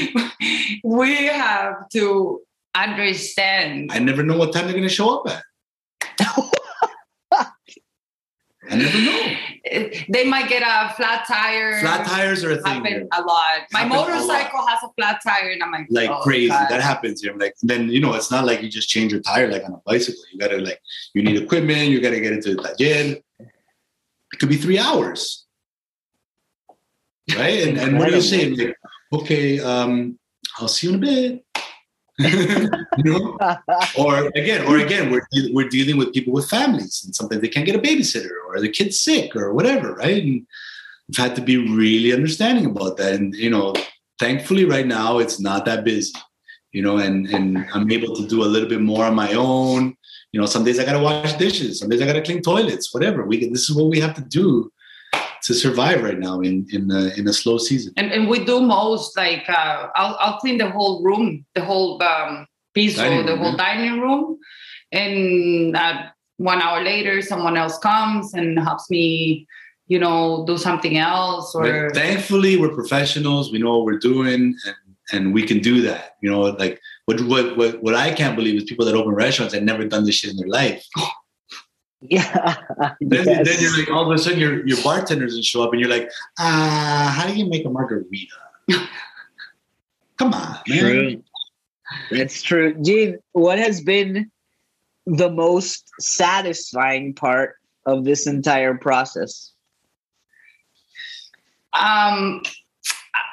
[0.83, 2.41] we have to
[2.75, 3.91] understand.
[3.91, 5.43] I never know what time they're going to show up at.
[8.69, 9.35] I never know.
[10.09, 11.79] They might get a flat tire.
[11.81, 12.65] Flat tires are a thing.
[12.75, 13.07] happen here.
[13.11, 13.43] a lot.
[13.71, 14.09] My Happens a lot.
[14.09, 16.47] motorcycle has a flat tire, and I'm like, Like oh, crazy.
[16.47, 16.69] God.
[16.69, 17.31] That happens here.
[17.33, 19.73] I'm like then you know, it's not like you just change your tire like on
[19.73, 20.21] a bicycle.
[20.31, 20.79] You gotta like
[21.13, 21.89] you need equipment.
[21.89, 22.75] You gotta get into the taller.
[24.31, 25.45] It could be three hours,
[27.35, 27.67] right?
[27.67, 28.49] And, and what do you say?
[28.49, 28.75] Like,
[29.13, 30.17] okay, um,
[30.57, 31.45] I'll see you in a bit.
[32.97, 33.37] know?
[33.97, 37.65] or again, or again, we're we're dealing with people with families, and sometimes they can't
[37.65, 40.21] get a babysitter, or the kid's sick, or whatever, right?
[40.21, 40.45] And
[41.07, 43.13] we've had to be really understanding about that.
[43.13, 43.73] And you know,
[44.19, 46.13] thankfully, right now it's not that busy,
[46.73, 49.95] you know, and and I'm able to do a little bit more on my own.
[50.33, 53.25] You know, some days I gotta wash dishes, some days I gotta clean toilets, whatever.
[53.25, 54.71] We this is what we have to do
[55.43, 57.93] to survive right now in in a, in a slow season.
[57.97, 62.01] and and we do most like uh, I'll I'll clean the whole room, the whole
[62.03, 63.57] um, piece, Dining the room, whole yeah.
[63.57, 64.39] dining room,
[64.91, 66.03] and uh,
[66.37, 69.45] one hour later, someone else comes and helps me,
[69.87, 71.87] you know, do something else or.
[71.87, 73.51] But thankfully, we're professionals.
[73.51, 74.75] We know what we're doing, and
[75.11, 76.15] and we can do that.
[76.21, 79.53] You know, like what what what, what I can't believe is people that open restaurants
[79.53, 80.85] and never done this shit in their life.
[82.09, 82.55] yeah
[83.01, 83.45] Then, Yes.
[83.47, 85.89] then you're like, all of a sudden, your your bartender doesn't show up, and you're
[85.89, 86.09] like,
[86.39, 88.35] ah, how do you make a margarita?
[90.17, 90.79] Come on, man.
[90.79, 91.23] True.
[92.11, 92.73] That's true.
[92.81, 94.31] Gene, what has been
[95.05, 99.51] the most satisfying part of this entire process?
[101.73, 102.41] um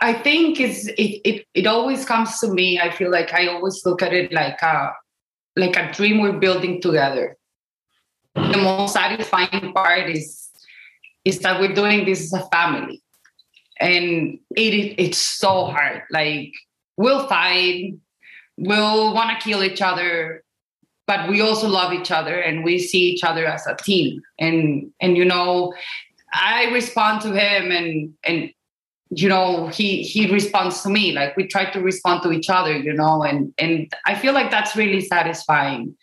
[0.02, 3.80] i think it's it, it it always comes to me i feel like i always
[3.86, 4.92] look at it like a
[5.56, 7.35] like a dream we're building together
[8.36, 10.50] the most satisfying part is
[11.24, 13.02] is that we're doing this as a family.
[13.80, 16.02] And it, it it's so hard.
[16.10, 16.52] Like
[16.96, 17.94] we'll fight
[18.58, 20.42] we'll want to kill each other
[21.06, 24.20] but we also love each other and we see each other as a team.
[24.38, 25.72] And and you know
[26.34, 28.50] I respond to him and and
[29.10, 31.12] you know he he responds to me.
[31.12, 34.50] Like we try to respond to each other you know and and I feel like
[34.50, 35.96] that's really satisfying.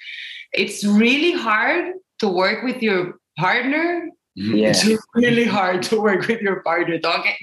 [0.53, 3.01] It's really hard to work with your
[3.37, 3.87] partner.
[4.35, 4.69] Yeah.
[4.73, 4.81] it's
[5.13, 7.37] really hard to work with your partner don't get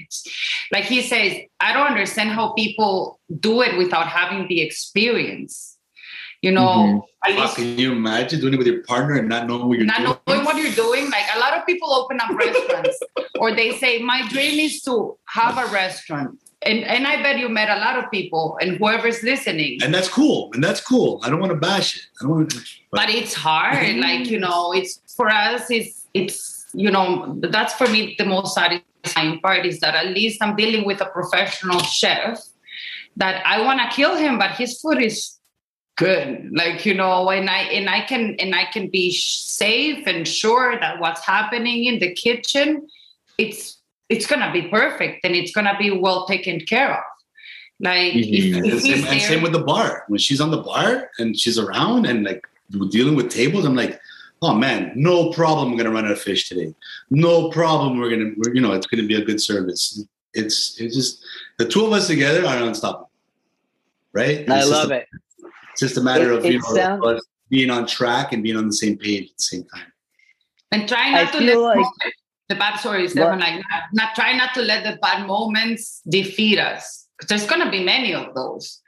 [0.75, 1.29] like he says
[1.67, 2.93] I don't understand how people
[3.47, 5.53] do it without having the experience
[6.47, 7.37] You know, Mhm.
[7.37, 10.01] least can you imagine doing it with your partner and not knowing what you're not
[10.03, 10.17] doing?
[10.27, 11.03] knowing what you're doing.
[11.15, 12.97] Like a lot of people open up restaurants,
[13.41, 14.93] or they say, "My dream is to
[15.37, 19.23] have a restaurant." And and I bet you met a lot of people, and whoever's
[19.23, 19.79] listening.
[19.81, 20.51] And that's cool.
[20.53, 21.19] And that's cool.
[21.23, 22.03] I don't want to bash it.
[22.19, 22.61] I don't want to.
[22.91, 27.87] but it's hard like you know it's for us it's it's you know that's for
[27.87, 32.39] me the most satisfying part is that at least i'm dealing with a professional chef
[33.17, 35.37] that i want to kill him but his food is
[35.97, 40.27] good like you know and i and i can and i can be safe and
[40.27, 42.87] sure that what's happening in the kitchen
[43.37, 43.80] it's
[44.13, 47.03] it's gonna be perfect and it's gonna be well taken care of
[47.79, 48.57] like if, Mhm.
[48.57, 50.03] And, if same, and there- same with the bar.
[50.07, 52.43] When she's on the bar and she's around and like
[52.95, 53.99] dealing with tables, I'm like,
[54.43, 55.71] oh man, no problem.
[55.71, 56.69] We're gonna run out of fish today.
[57.09, 57.97] No problem.
[57.99, 59.81] We're gonna, we're, you know, it's gonna be a good service.
[60.33, 61.23] It's it's just
[61.59, 63.09] the two of us together are unstoppable,
[64.13, 64.37] right?
[64.49, 65.07] I It's just love a, it.
[65.71, 68.55] It's just a matter It- of you know sound- us being on track and being
[68.57, 69.89] on the same page at the same time.
[70.73, 72.13] and try I not to feel let like-
[72.51, 76.59] the bad is Stephan, like not, not try not to let the bad moments defeat
[76.59, 77.07] us.
[77.27, 78.81] there's gonna be many of those.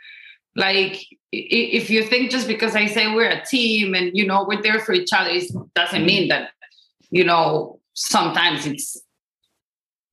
[0.55, 4.61] Like if you think just because I say we're a team and you know we're
[4.61, 6.49] there for each other, it doesn't mean that
[7.09, 9.01] you know sometimes it's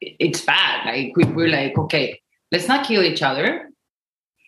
[0.01, 0.87] it's bad.
[0.87, 2.21] Like we, we're like, okay,
[2.53, 3.71] let's not kill each other.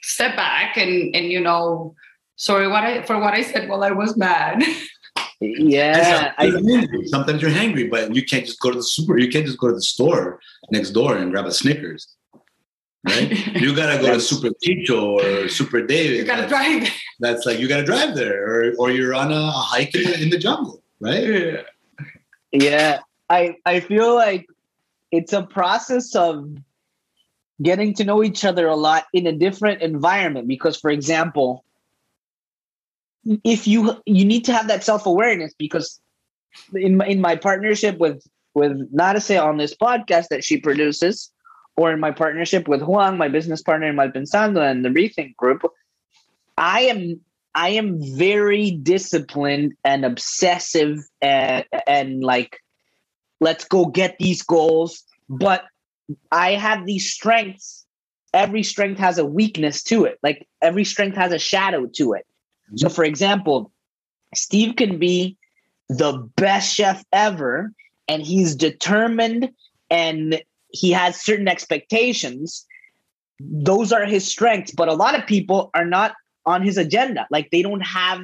[0.03, 1.95] Step back and and you know,
[2.37, 4.62] sorry what I for what I said while I was mad.
[5.44, 7.07] Yeah, I, sometimes, you're hungry.
[7.09, 9.18] sometimes you're hangry, but you can't just go to the super.
[9.18, 10.38] You can't just go to the store
[10.70, 12.07] next door and grab a Snickers,
[13.09, 13.31] right?
[13.61, 16.18] You gotta go to That's- Super Chicho or Super David.
[16.18, 16.94] you gotta That's- drive.
[17.20, 20.22] That's like you gotta drive there, or or you're on a, a hike in the,
[20.22, 21.64] in the jungle, right?
[22.52, 23.00] yeah.
[23.31, 24.46] I I feel like
[25.11, 26.57] it's a process of
[27.62, 30.48] getting to know each other a lot in a different environment.
[30.48, 31.64] Because, for example,
[33.45, 36.01] if you you need to have that self awareness, because
[36.75, 38.23] in my, in my partnership with
[38.55, 41.31] with Narzely on this podcast that she produces,
[41.77, 45.63] or in my partnership with Juan, my business partner in Malpensando and the Rethink Group,
[46.59, 47.21] I am
[47.55, 52.59] I am very disciplined and obsessive and and like
[53.41, 55.05] let's go get these goals.
[55.29, 55.65] But
[56.31, 57.87] I have these strengths.
[58.35, 60.19] Every strength has a weakness to it.
[60.23, 62.27] Like every strength has a shadow to it.
[62.77, 63.73] So, for example,
[64.35, 65.37] Steve can be
[65.89, 67.73] the best chef ever,
[68.09, 69.51] and he's determined
[69.91, 72.67] and he has certain expectations.
[73.41, 76.15] Those are his strengths, but a lot of people are not
[76.47, 77.27] on his agenda.
[77.31, 78.23] Like they don't have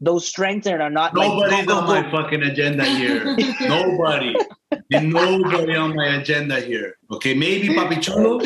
[0.00, 3.36] those strengths and are not Nobody's go, on my fucking agenda here.
[3.60, 4.34] Nobody.
[4.88, 6.96] There's nobody on my agenda here.
[7.10, 8.38] Okay, maybe Papi Chulo,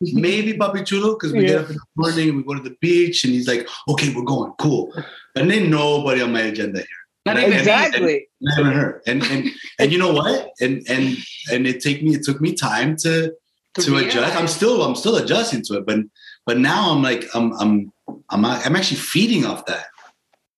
[0.00, 2.76] maybe Papi Chulo, because we get up in the morning and we go to the
[2.80, 4.92] beach, and he's like, "Okay, we're going, cool."
[5.36, 6.86] And then nobody on my agenda here.
[7.26, 8.28] Not And- even and- Exactly.
[8.40, 9.02] Not even her.
[9.06, 10.50] And and and you know what?
[10.60, 11.16] And and
[11.52, 13.32] and it take me it took me time to
[13.76, 14.36] To to, adjust.
[14.36, 15.98] I'm still I'm still adjusting to it, but
[16.46, 17.92] but now I'm like I'm I'm
[18.30, 19.86] I'm I'm actually feeding off that.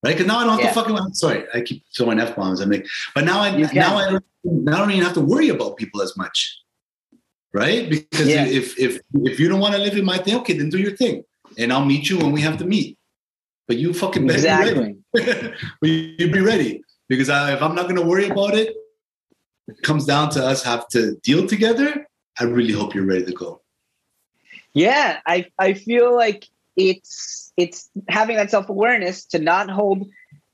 [0.02, 0.12] Right?
[0.16, 0.68] Because now I don't have Yeah.
[0.68, 2.60] to fucking I'm sorry, I keep throwing F bombs.
[2.60, 5.48] I'm like, but now I now I don't now I don't even have to worry
[5.48, 6.58] about people as much.
[7.54, 7.88] Right?
[7.88, 8.46] Because Yeah.
[8.46, 10.96] if if if you don't want to live in my thing, okay, then do your
[10.96, 11.24] thing.
[11.58, 12.98] And I'll meet you when we have to meet.
[13.68, 14.96] But you fucking better be ready
[15.80, 18.74] but you be ready because I, if I'm not going to worry about it,
[19.68, 22.06] it comes down to us have to deal together.
[22.40, 23.62] I really hope you're ready to go.
[24.74, 30.08] Yeah, I I feel like it's it's having that self awareness to not hold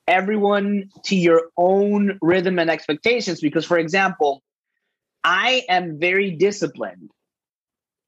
[0.07, 3.41] everyone to your own rhythm and expectations.
[3.41, 4.43] Because, for example,
[5.25, 7.11] I am very disciplined,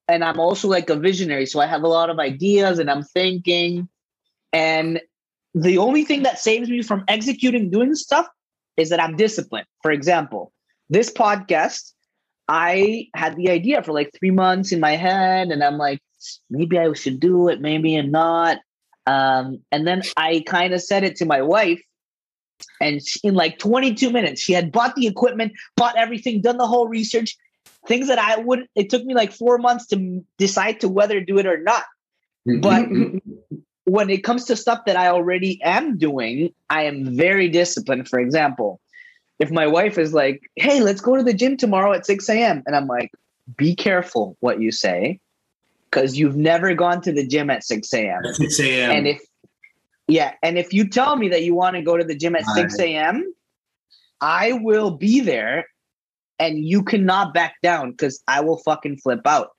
[0.09, 1.47] and I'm also like a visionary.
[1.47, 3.89] So I have a lot of ideas, and I'm thinking,
[4.53, 5.01] and
[5.55, 8.27] the only thing that saves me from executing doing stuff
[8.77, 9.67] is that I'm disciplined.
[9.83, 10.53] For example,
[10.89, 11.93] this podcast.
[12.53, 16.01] I had the idea for like three months in my head, and I'm like,
[16.49, 18.59] maybe I should do it, maybe and not.
[19.07, 21.81] Um, and then I kind of said it to my wife,
[22.81, 26.67] and she, in like 22 minutes, she had bought the equipment, bought everything, done the
[26.67, 27.37] whole research,
[27.87, 28.67] things that I would.
[28.75, 31.85] It took me like four months to decide to whether to do it or not.
[32.61, 32.89] But
[33.85, 38.09] when it comes to stuff that I already am doing, I am very disciplined.
[38.09, 38.81] For example,
[39.39, 42.63] if my wife is like, hey, let's go to the gym tomorrow at 6 a.m.,
[42.67, 43.11] and I'm like,
[43.57, 45.19] be careful what you say,
[45.91, 48.25] because you've never gone to the gym at 6 a.m.
[48.25, 48.91] At 6 a.m.
[48.91, 49.21] And if,
[50.07, 52.45] yeah, and if you tell me that you want to go to the gym at
[52.47, 53.33] 6 a.m.,
[54.21, 55.67] I will be there
[56.39, 59.51] and you cannot back down because I will fucking flip out.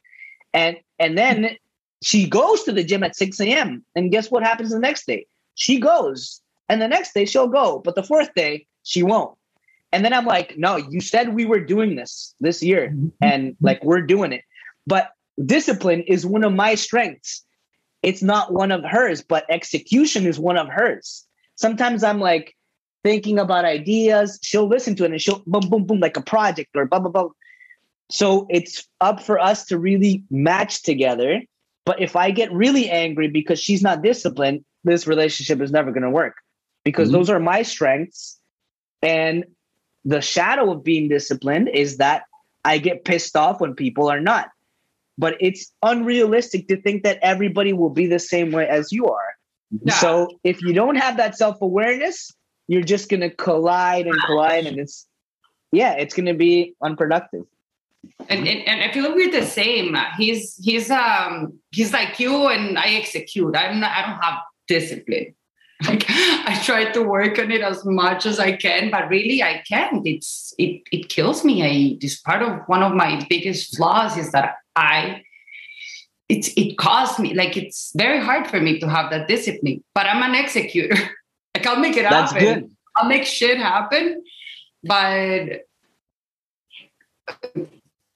[0.53, 1.57] And and then
[2.03, 3.83] she goes to the gym at 6 a.m.
[3.95, 5.25] And guess what happens the next day?
[5.55, 6.41] she goes.
[6.69, 9.37] And the next day she'll go, but the fourth day she won't.
[9.91, 13.09] And then I'm like, no, you said we were doing this this year mm-hmm.
[13.21, 14.43] and like we're doing it.
[14.87, 15.11] But
[15.45, 17.43] discipline is one of my strengths.
[18.03, 21.25] It's not one of hers, but execution is one of hers.
[21.55, 22.55] Sometimes I'm like
[23.03, 26.69] thinking about ideas, she'll listen to it and she'll boom, boom, boom, like a project
[26.75, 27.29] or blah, blah, blah.
[28.09, 31.41] So it's up for us to really match together.
[31.85, 36.03] But if I get really angry because she's not disciplined, this relationship is never going
[36.03, 36.35] to work
[36.83, 37.13] because Mhm.
[37.13, 38.39] those are my strengths.
[39.01, 39.45] And
[40.05, 42.23] the shadow of being disciplined is that
[42.65, 44.49] I get pissed off when people are not.
[45.21, 49.35] But it's unrealistic to think that everybody will be the same way as you are.
[49.87, 52.33] So if you don't have that self awareness,
[52.67, 54.65] you're just going to collide and collide.
[54.65, 55.07] And it's,
[55.71, 57.43] yeah, it's going to be unproductive.
[58.29, 59.95] and, and and I feel we're the same.
[60.17, 63.55] He's he's um he's like you, and I execute.
[63.55, 63.91] I'm not.
[63.95, 65.35] I don't have discipline.
[65.87, 69.63] Like I try to work on it as much as I can, but really I
[69.67, 70.05] can't.
[70.05, 71.63] It's it it kills me.
[71.63, 75.23] I it's part of one of my biggest flaws is that I
[76.29, 79.83] it's it costs me like it's very hard for me to have that discipline.
[79.93, 80.95] But I'm an executor.
[81.55, 82.61] like I'll make it That's happen.
[82.61, 82.71] good.
[82.95, 84.23] I'll make shit happen,
[84.83, 85.61] but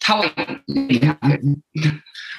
[0.05, 1.63] how I make it happen.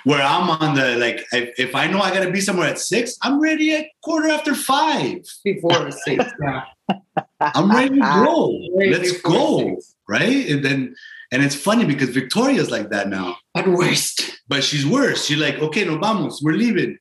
[0.05, 3.17] Where I'm on the like, if, if I know I gotta be somewhere at six,
[3.23, 5.25] I'm ready at quarter after five.
[5.43, 6.25] before six.
[6.41, 6.63] Yeah.
[7.41, 8.51] I'm ready to go.
[8.71, 9.59] Way Let's go.
[9.59, 9.97] six.
[10.09, 10.49] Right?
[10.49, 10.95] And then
[11.33, 13.37] and it's funny because Victoria's like that now.
[13.55, 14.41] But worst.
[14.49, 15.25] But she's worse.
[15.27, 16.97] She's like, okay, no vamos, we're leaving.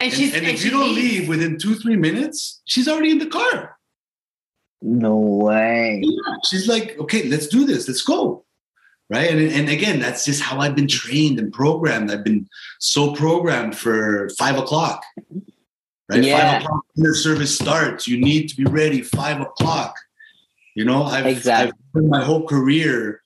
[0.00, 1.20] And And, she's and and if she you don't leaves.
[1.20, 3.76] leave within two, three minutes, she's already in the car.
[4.82, 6.02] No way.
[6.04, 6.34] Yeah.
[6.44, 7.88] She's like, okay, let's do this.
[7.88, 8.44] Let's go.
[9.08, 9.30] Right.
[9.30, 12.10] And, and again, that's just how I've been trained and programmed.
[12.10, 12.48] I've been
[12.80, 15.02] so programmed for five o'clock.
[16.10, 16.22] Right.
[16.22, 16.52] Yeah.
[16.58, 18.06] Five o'clock dinner service starts.
[18.06, 19.94] You need to be ready five o'clock.
[20.74, 21.72] You know, I've, Exactly.
[21.96, 23.22] I've my whole career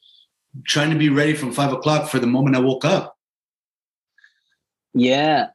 [0.65, 3.17] trying to be ready from five o'clock for the moment I woke up.
[4.95, 5.49] Yeah.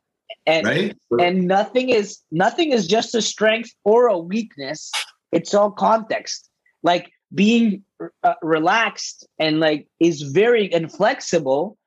[0.46, 0.98] And Right.
[1.20, 4.92] and nothing is nothing is just a strength or a weakness.
[5.32, 6.50] It's all context.
[6.82, 7.84] Like being
[8.24, 11.78] uh, relaxed and like is very and flexible.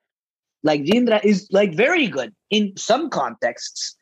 [0.63, 3.95] Like Yindra is like very good in some contexts,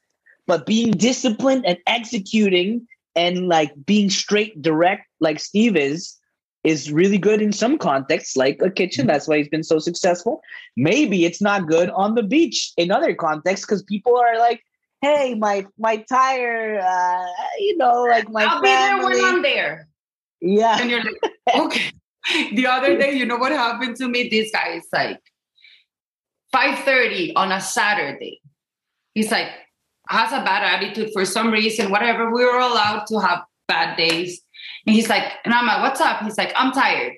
[0.46, 2.86] but being disciplined and executing
[3.16, 6.16] and like being straight direct, like Steve is,
[6.64, 9.06] is really good in some contexts, like a kitchen.
[9.06, 10.40] That's why he's been so successful.
[10.76, 14.64] Maybe it's not good on the beach in other contexts because people are like,
[15.02, 17.26] "Hey, my my tire, uh,
[17.58, 19.88] you know, like my I'll be there when I'm there.
[20.40, 21.20] yeah, And you're like,
[21.54, 21.92] okay.
[22.54, 24.28] The other day, you know what happened to me?
[24.30, 25.20] This guy is like
[26.54, 28.40] 5:30 on a Saturday.
[29.12, 29.48] He's like,
[30.08, 32.30] has a bad attitude for some reason, whatever.
[32.32, 34.40] We were allowed to have bad days.
[34.86, 36.22] And he's like, and I'm like, what's up?
[36.22, 37.14] He's like, I'm tired.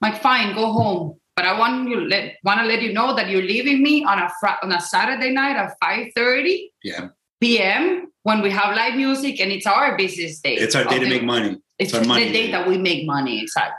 [0.00, 1.18] I'm like, fine, go home.
[1.36, 4.18] But I want you let want to let you know that you're leaving me on
[4.18, 7.08] a fr- on a Saturday night at 5:30 Yeah.
[7.40, 8.12] p.m.
[8.22, 10.56] when we have live music and it's our business day.
[10.56, 11.56] It's our day of to make money.
[11.78, 12.52] it's our the money day day.
[12.52, 13.78] that we make money, exactly.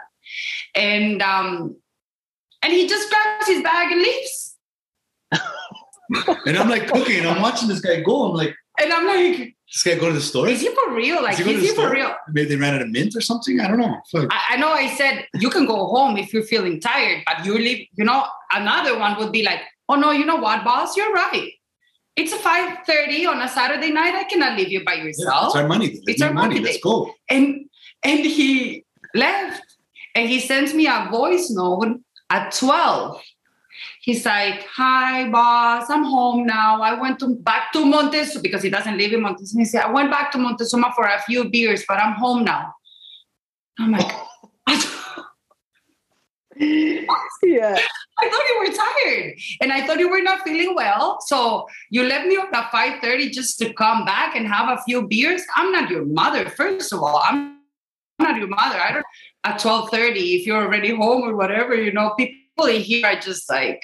[0.73, 1.75] And um,
[2.63, 4.55] and he just grabs his bag and leaves.
[6.45, 8.29] And I'm like cooking and I'm watching this guy go.
[8.29, 10.47] I'm like, And I'm like, this guy go to the store?
[10.47, 11.21] is he for real?
[11.23, 12.13] Like, Is he is he for real?
[12.31, 13.59] Maybe they ran out of mint or something.
[13.59, 13.95] I don't know.
[14.11, 14.27] Fuck.
[14.31, 17.53] I, I know I said you can go home if you're feeling tired, but you
[17.57, 20.95] leave, you know, another one would be like, oh no, you know what, boss?
[20.97, 21.49] You're right.
[22.15, 24.13] It's a 5:30 on a Saturday night.
[24.13, 25.47] I cannot leave you by Yeah, yourself.
[25.47, 25.87] it's our money.
[25.87, 26.55] Let's It's our money.
[26.55, 27.11] money Let's go.
[27.29, 27.65] and
[28.03, 29.63] and he left
[30.13, 33.19] and he sent me a voice note at 12
[34.03, 38.69] he's like hi boss i'm home now i went to back to montezuma because he
[38.69, 41.83] doesn't live in montezuma he said i went back to montezuma for a few beers
[41.87, 42.73] but i'm home now
[43.79, 44.11] i'm like
[46.55, 47.77] yeah.
[48.19, 51.17] I thought you were tired and I thought you were not feeling well.
[51.21, 55.07] So you left me up at 5:30 just to come back and have a few
[55.07, 55.41] beers.
[55.55, 57.17] I'm not your mother, first of all.
[57.23, 57.57] I'm
[58.19, 58.79] not your mother.
[58.79, 59.05] I don't
[59.43, 63.49] at 12:30 if you're already home or whatever, you know, people in here I just
[63.49, 63.83] like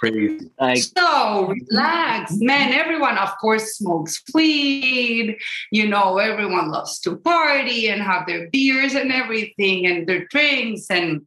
[0.00, 0.50] Crazy.
[0.60, 2.32] Like so relax.
[2.36, 5.36] Man, everyone of course smokes weed.
[5.72, 10.86] You know, everyone loves to party and have their beers and everything and their drinks
[10.88, 11.26] and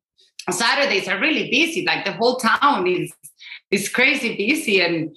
[0.49, 1.85] Saturdays are really busy.
[1.85, 3.11] Like the whole town is
[3.69, 5.15] is crazy busy, and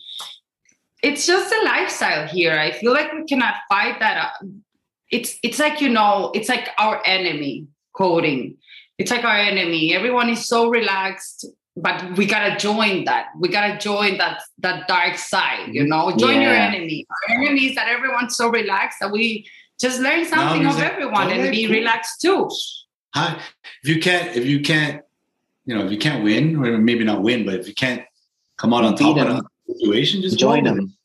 [1.03, 2.59] it's just a lifestyle here.
[2.59, 4.33] I feel like we cannot fight that.
[4.43, 4.47] Uh,
[5.11, 8.57] it's it's like you know, it's like our enemy coding.
[8.99, 9.95] It's like our enemy.
[9.95, 11.47] Everyone is so relaxed.
[11.77, 13.25] but we gotta join that.
[13.37, 16.15] We gotta join that that dark side, you know.
[16.17, 17.05] Join your enemy.
[17.29, 19.45] Our enemy is that everyone's so relaxed that we
[19.81, 22.49] just learn something he's of like, everyone and be cool." relaxed too.
[23.17, 23.41] Hi.
[23.83, 25.03] If you can't, if you can't,
[25.67, 28.03] you know, if you can't win, or maybe not win, but if you can't
[28.57, 29.43] come out on top Beat of 'em.
[29.67, 30.97] the situation, just join go with them.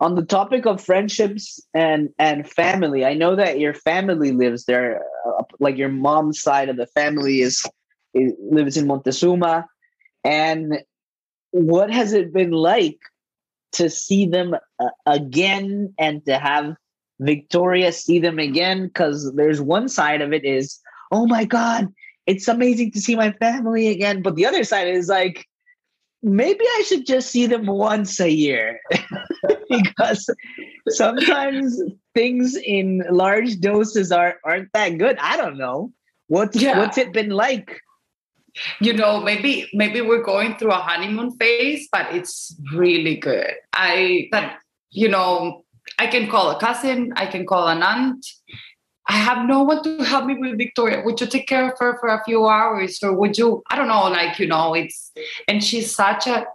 [0.00, 5.02] On the topic of friendships and and family, I know that your family lives there.
[5.26, 7.66] Uh, like your mom's side of the family is,
[8.14, 9.66] lives in Montezuma,
[10.24, 10.82] and
[11.50, 12.98] what has it been like
[13.72, 16.76] to see them uh, again and to have
[17.20, 18.86] Victoria see them again?
[18.86, 20.78] Because there's one side of it is,
[21.10, 21.88] oh my god,
[22.26, 25.47] it's amazing to see my family again, but the other side is like,
[26.22, 28.80] maybe I should just see them once a year
[29.70, 30.28] because
[30.88, 31.80] sometimes
[32.14, 35.16] things in large doses are aren't that good.
[35.18, 35.92] I don't know.
[36.26, 36.78] What's Yeah.
[36.78, 37.80] what's it been like?
[38.80, 44.28] you know maybe maybe we're going through a honeymoon phase but it's really good i
[44.32, 44.58] that
[44.90, 45.64] you know
[45.98, 48.26] i can call a cousin i can call an aunt
[49.08, 51.98] i have no one to help me with victoria would you take care of her
[51.98, 55.12] for a few hours or would you i don't know like you know it's
[55.46, 56.46] and she's such a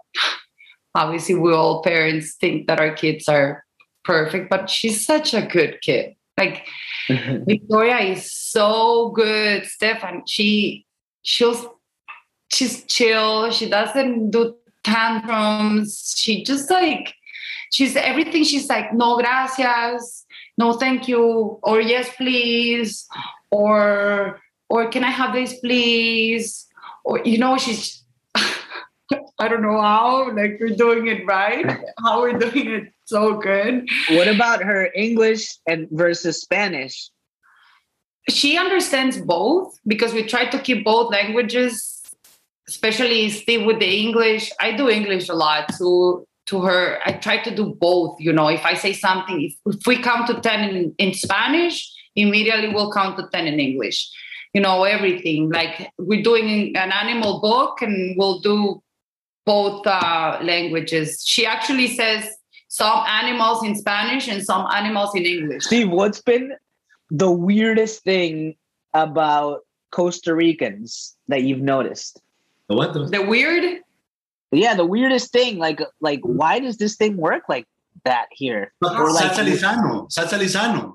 [0.94, 3.64] obviously we all parents think that our kids are
[4.04, 6.66] perfect but she's such a good kid like
[7.08, 10.22] Victoria is so good, Stephan.
[10.26, 10.86] She
[11.22, 11.78] she'll
[12.52, 13.50] she's chill.
[13.50, 16.14] She doesn't do tantrums.
[16.16, 17.14] She just like
[17.72, 18.44] she's everything.
[18.44, 20.23] She's like, no gracias,
[20.58, 23.06] no thank you, or yes, please,
[23.50, 26.66] or or can I have this, please?
[27.04, 32.38] Or you know, she's I don't know how, like we're doing it right, how we're
[32.38, 33.88] doing it so good.
[34.10, 37.10] what about her English and versus Spanish?
[38.28, 42.02] she understands both because we try to keep both languages
[42.68, 47.42] especially Steve with the english i do english a lot to to her i try
[47.42, 48.48] to do both you know.
[48.48, 52.92] If i say something if, if we count to 10 in, in spanish immediately we'll
[52.92, 54.10] count to 10 in english.
[54.52, 55.50] You know everything.
[55.50, 58.80] Like we're doing an animal book and we'll do
[59.44, 61.24] both uh, languages.
[61.26, 62.28] She actually says
[62.68, 65.64] some animals in spanish and some animals in english.
[65.64, 66.52] Steve, what's been
[67.10, 68.54] the weirdest thing
[68.94, 72.20] about Costa Ricans that you've noticed?
[72.68, 72.94] The what?
[72.94, 73.80] The, the weird
[74.52, 77.66] Yeah, the weirdest thing, like like why does this thing work like
[78.04, 78.72] that here?
[78.82, 80.94] Or like- salsa Lizano.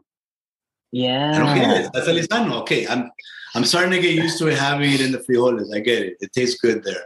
[0.91, 1.31] Yeah.
[1.35, 1.91] I don't get it.
[1.93, 2.51] Salsa.
[2.61, 3.11] Okay, I'm
[3.55, 5.75] I'm starting to get used to it having it in the frijoles.
[5.75, 6.17] I get it.
[6.21, 7.05] It tastes good there.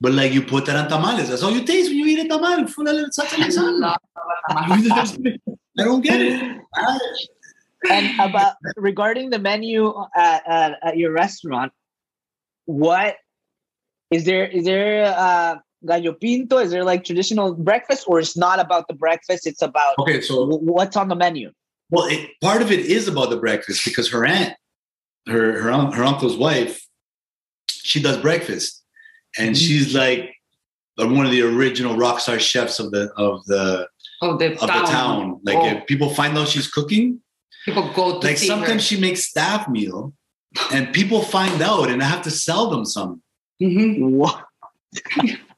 [0.00, 1.28] But like you put that on tamales.
[1.28, 2.68] That's all you taste when you eat a tamal.
[2.68, 3.38] Full of salsa.
[5.78, 6.60] I don't get it.
[6.74, 6.98] I-
[7.90, 11.72] and about regarding the menu at, at, at your restaurant,
[12.64, 13.16] what
[14.10, 14.46] is there?
[14.46, 15.56] Is there uh,
[15.86, 16.58] gallo pinto?
[16.58, 19.46] Is there like traditional breakfast, or it's not about the breakfast?
[19.46, 21.50] It's about okay, so what's on the menu.
[21.90, 24.54] Well, it, part of it is about the breakfast because her aunt,
[25.28, 26.86] her her her uncle's wife,
[27.68, 28.82] she does breakfast,
[29.38, 29.58] and Mhm.
[29.58, 30.34] she's like
[30.96, 33.88] one of the original rock star chefs of the of the
[34.22, 34.68] of the of town.
[34.84, 35.40] the town.
[35.44, 37.20] Like Oh, if people find out she's cooking,
[37.64, 38.94] people go to like see sometimes her.
[38.94, 40.14] she makes staff meal,
[40.72, 43.22] and people find out, and I have to sell them some.
[43.60, 44.10] Mhm.
[44.12, 44.44] What?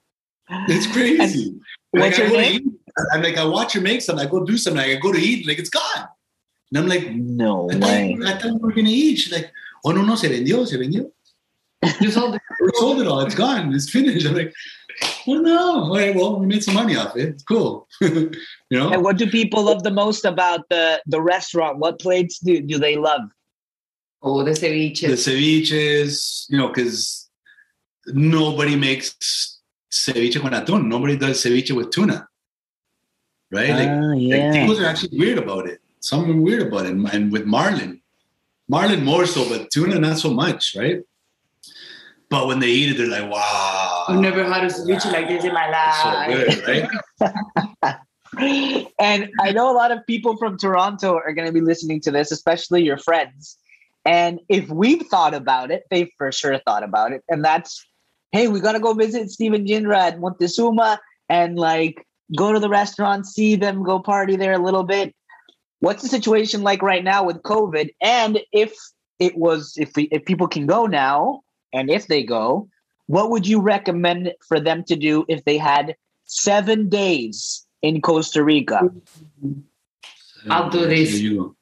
[0.48, 1.54] It's crazy.
[1.90, 2.60] What's Like, your name?
[2.68, 2.72] Eat.
[3.12, 4.26] I'm like, I watch her make something.
[4.26, 4.80] I go do something.
[4.82, 6.08] I go to eat, like it's gone.
[6.70, 8.12] And I'm like, No I thought, way.
[8.12, 9.16] you- I thought we were gonna eat.
[9.16, 9.50] She's like,
[9.84, 11.10] oh no no, se vendió, se vendió.
[12.00, 12.42] You sold it.
[12.62, 13.20] We sold it all.
[13.20, 13.74] It's gone.
[13.74, 14.26] It's finished.
[14.26, 14.52] I'm like,
[15.26, 15.84] well, no.
[15.84, 17.28] All right, well, we made some money off it.
[17.30, 17.86] It's cool.
[18.00, 18.30] you
[18.70, 18.90] know?
[18.90, 21.78] And what do people love the most about the the restaurant?
[21.78, 23.20] What plates do do they love?
[24.22, 25.08] Oh, the ceviches.
[25.08, 27.28] the ceviches, you know, because
[28.06, 29.53] nobody makes
[29.94, 30.86] ceviche con atún.
[30.88, 32.26] Nobody does ceviche with tuna.
[33.50, 33.70] Right?
[33.70, 34.52] like, Ah, like, yeah.
[34.52, 35.80] people are actually weird about it.
[36.00, 36.92] Some are weird about it.
[36.92, 38.00] And, and with marlin,
[38.68, 41.00] marlin more so, but tuna not so much, right?
[42.30, 44.04] But when they eat it, they're like, wow.
[44.08, 46.64] I've never had a ceviche like this in my it's so life.
[46.64, 46.88] good,
[47.22, 47.96] right?
[48.98, 52.10] and I know a lot of people from Toronto are going to be listening to
[52.10, 53.56] this, especially your friends.
[54.04, 57.22] And if we've thought about it, they've for sure thought about it.
[57.28, 57.86] And that's,
[58.34, 62.04] hey, we got to go visit Steven Yindra at Montezuma and like
[62.36, 65.14] go to the restaurant, see them, go party there a little bit.
[65.78, 67.90] What's the situation like right now with COVID?
[68.02, 68.72] And if
[69.20, 72.68] it was, if we, if people can go now, and if they go,
[73.06, 78.42] what would you recommend for them to do if they had seven days in Costa
[78.42, 78.80] Rica?
[80.50, 81.12] I'll do this.
[81.12, 81.56] There you.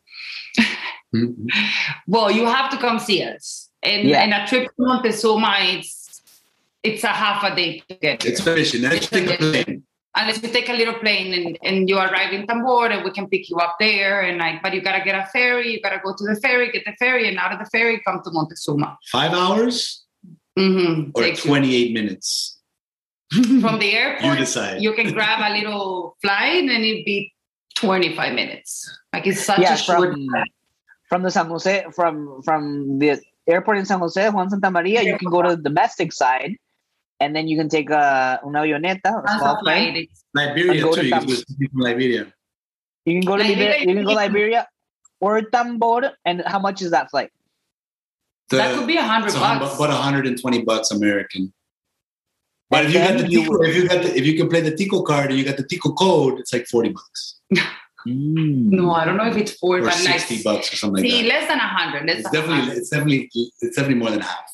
[1.15, 1.35] Mhm.
[2.07, 3.69] Well, you have to come see us.
[3.83, 4.23] And, Yeah.
[4.23, 6.02] and a trip to Montezuma, it's
[6.83, 8.33] it's a half a day to get here.
[8.33, 8.83] It's fishing.
[8.83, 9.85] Let's take a plane.
[10.15, 13.29] Unless you take a little plane and, and you arrive in Tambor and we can
[13.29, 16.15] pick you up there and like but you gotta get a ferry, you gotta go
[16.15, 18.99] to the ferry, get the ferry, and out of the ferry come to Montezuma.
[19.11, 20.05] Five hours
[20.59, 21.13] Mm-hmm.
[21.15, 22.59] or 28 minutes.
[23.33, 24.83] from the airport, You decide.
[24.83, 27.33] You can grab a little flight and it'd be
[27.77, 28.99] 25 minutes.
[29.15, 30.29] Like it's such Yeah, a short from
[31.09, 35.31] from the San Jose from from the airport in San Jose, Juan Santamaría, you can
[35.31, 36.57] go to the domestic side,
[37.23, 39.95] and then you can take a una avioneta, a small plane.
[39.95, 40.11] flight.
[40.35, 41.05] Liberia Go to.
[41.05, 42.25] You can go to Liberia.
[43.07, 44.61] You can go to Liberia, Liberia, you can go Liberia
[45.21, 46.03] or Tambor.
[46.25, 47.31] And how much is that flight?
[48.51, 49.77] The- that could be a hundred it's a hun- bucks.
[49.77, 51.53] about 120 bucks American.
[52.71, 54.35] But And if you got then the you- Tico, if you got the, if you
[54.41, 57.21] can play the Tico card and you got the Tico code, it's like 40 bucks
[58.05, 58.71] hmm.
[58.79, 61.13] no, I don't know if it's four, or but 60 like bucks or something see,
[61.13, 61.29] like that.
[61.35, 62.09] less than a hundred.
[62.11, 62.77] It's definitely hundred.
[62.79, 63.21] it's definitely
[63.65, 64.49] it's definitely more than half.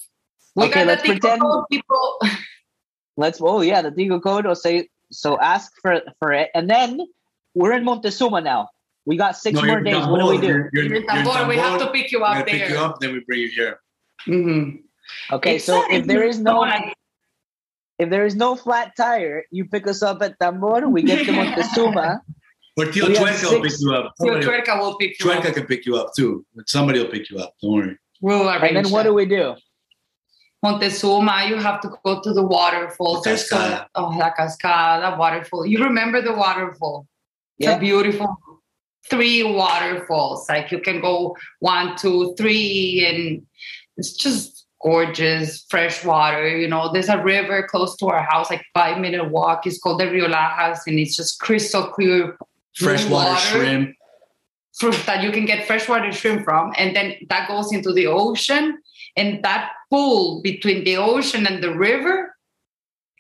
[0.57, 2.09] We Okay, got let's the pretend- people.
[3.19, 6.49] Let's oh yeah, the Tico code will say so ask for for it.
[6.55, 7.01] And then
[7.55, 8.69] we're in Montezuma now.
[9.07, 10.07] We got six No, more you're days.
[10.07, 10.47] What do we do?
[10.47, 12.59] You're, you're, In you're Tambor, we have to pick you We're up there.
[12.61, 13.81] pick you up, then we bring you here.
[14.27, 14.83] Mhm.
[15.33, 16.95] Okay, It's so if there is no like-
[17.99, 21.33] if there is no flat tire, you pick us up at Tambor, we get to
[21.33, 22.21] Montezuma.
[22.79, 24.05] Or Tio Chueca will pick you up.
[24.21, 25.55] Your Somebody- Chueca will pick you Chueca up.
[25.55, 26.47] can pick you up too.
[26.67, 27.51] Somebody will pick you up.
[27.61, 27.97] Don't worry.
[28.21, 29.57] We'll And then what do we do?
[30.63, 33.15] Montezuma, you have to go to the waterfall.
[33.15, 33.87] La There's cascada.
[33.95, 35.65] oh, La Cascada waterfall.
[35.67, 37.07] You remember the waterfall?
[37.59, 37.77] It's Yeah.
[37.77, 38.37] a beautiful
[39.09, 40.49] three waterfalls.
[40.49, 43.47] Like you can go one, two, three, and
[43.97, 46.47] it's just gorgeous, fresh water.
[46.57, 49.67] You know, there's a river close to our house, like five minute walk.
[49.67, 52.37] It's called the Rio Lajas, and it's just crystal clear
[52.77, 53.41] Freshwater water.
[53.41, 53.95] shrimp.
[54.79, 58.79] fruit that you can get freshwater shrimp from, and then that goes into the ocean,
[59.19, 62.35] and that pool between the ocean and the river.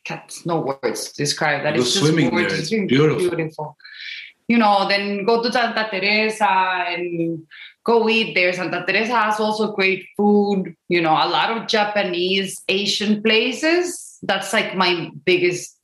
[0.09, 1.77] That's no words to describe that.
[1.77, 2.49] It's just swimming there.
[2.49, 3.19] gorgeous, It's beautiful.
[3.19, 3.77] beautiful.
[4.49, 7.47] You know, then go to Santa Teresa and
[7.85, 8.53] go eat there.
[8.55, 10.75] Santa Teresa has also great food.
[10.89, 14.19] You know, a lot of Japanese, Asian places.
[14.23, 15.79] That's like my biggest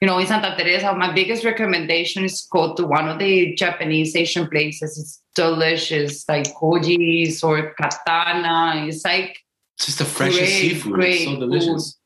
[0.00, 4.14] you know, in Santa Teresa, my biggest recommendation is go to one of the Japanese
[4.14, 4.96] Asian places.
[4.98, 8.86] It's delicious, like Koji's or Katana.
[8.86, 9.38] It's like,
[9.78, 11.04] It's just the freshest Great, seafood.
[11.04, 11.96] It's so delicious.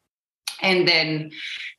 [0.61, 1.31] and then,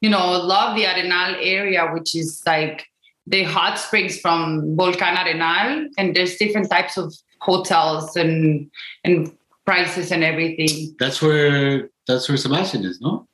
[0.01, 2.85] you know, love the Arenal area, which is like
[3.27, 5.87] the hot springs from Volcan Arenal.
[5.97, 8.69] And there's different types of hotels and
[9.03, 9.31] and
[9.65, 10.95] prices and everything.
[10.99, 13.27] That's where that's where Sebastian is, no?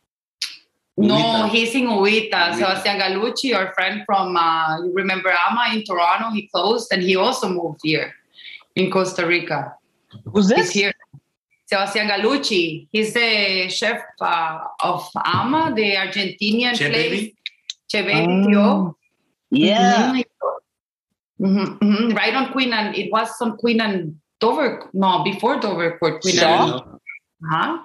[0.98, 1.50] No, Uvita.
[1.50, 2.30] he's in Uvita.
[2.32, 2.54] Uvita.
[2.56, 7.16] Sebastian Galucci, our friend from, uh, you remember Ama in Toronto, he closed and he
[7.16, 8.14] also moved here
[8.76, 9.74] in Costa Rica.
[10.26, 10.72] Who's He's this?
[10.72, 10.94] here.
[11.70, 17.10] Sebastian Galucci, he's the chef uh, of Ama, the Argentinian Che place.
[17.10, 17.36] Baby?
[17.88, 18.66] Che Baby, tío.
[18.66, 18.96] Oh,
[19.52, 20.14] yeah.
[21.40, 22.16] Mhm, mhm.
[22.18, 24.90] Right on Queen and it was on Queen and Dover.
[24.94, 26.22] No, before Dover Court.
[26.22, 26.64] Queen Shaw?
[26.64, 26.82] and
[27.50, 27.78] huh?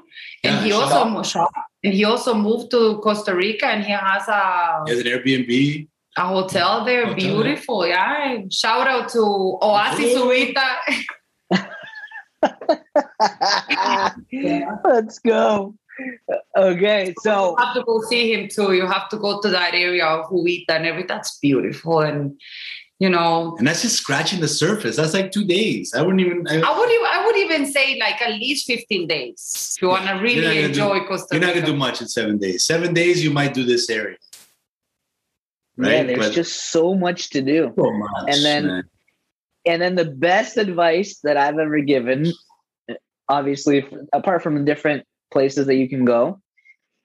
[0.43, 1.47] And Yeah, he also mo- Shaw.
[1.85, 5.89] and he also moved to Costa Rica and he has a He has an Airbnb.
[6.17, 7.15] a hotel there, Hotel.
[7.21, 7.87] beautiful.
[7.87, 8.39] Yeah.
[8.51, 10.17] Shout out to Oasis
[13.29, 14.81] Uvita.
[14.85, 15.75] Let's go.
[16.57, 18.73] Okay, so you have to go see him too.
[18.73, 21.07] You have to go to that area of Uvita and everything.
[21.09, 22.01] That's beautiful.
[22.01, 22.41] And
[23.01, 24.97] you know, And that's just scratching the surface.
[24.97, 25.93] That's like two days.
[25.95, 29.07] I wouldn't even I, I would even I would even say like at least 15
[29.09, 32.01] days if you want to really gonna do- enjoy Costa you're not gonna do much
[32.01, 32.65] in seven days.
[32.65, 34.17] Seven days you might do this area.
[35.77, 36.07] yeah, Right?
[36.07, 37.73] there's But- just so much to do.
[37.77, 38.85] so much, And then- man.
[39.67, 42.31] And then the best advice that I've ever given,
[43.29, 46.41] obviously, apart from the different places that you can go,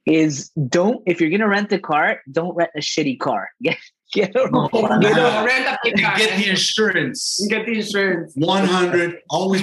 [0.06, 3.50] is don't if you're gonna rent a car, don't rent a shitty car.
[3.62, 3.78] Get
[4.14, 4.68] get a, No,
[5.02, 6.18] get a rent a car.
[6.18, 7.46] get the insurance.
[7.50, 8.34] Get the insurance.
[8.36, 9.62] 100 always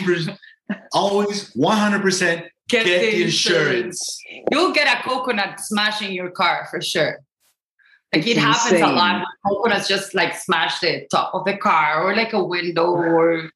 [0.92, 4.20] always 100% Get, get the, the insurance.
[4.22, 4.22] insurance.
[4.52, 7.18] You'll get a coconut smashing your car for sure.
[8.14, 9.24] Like It's it happens a lot.
[9.46, 13.50] Coconuts just like smash the top of the car or like a window or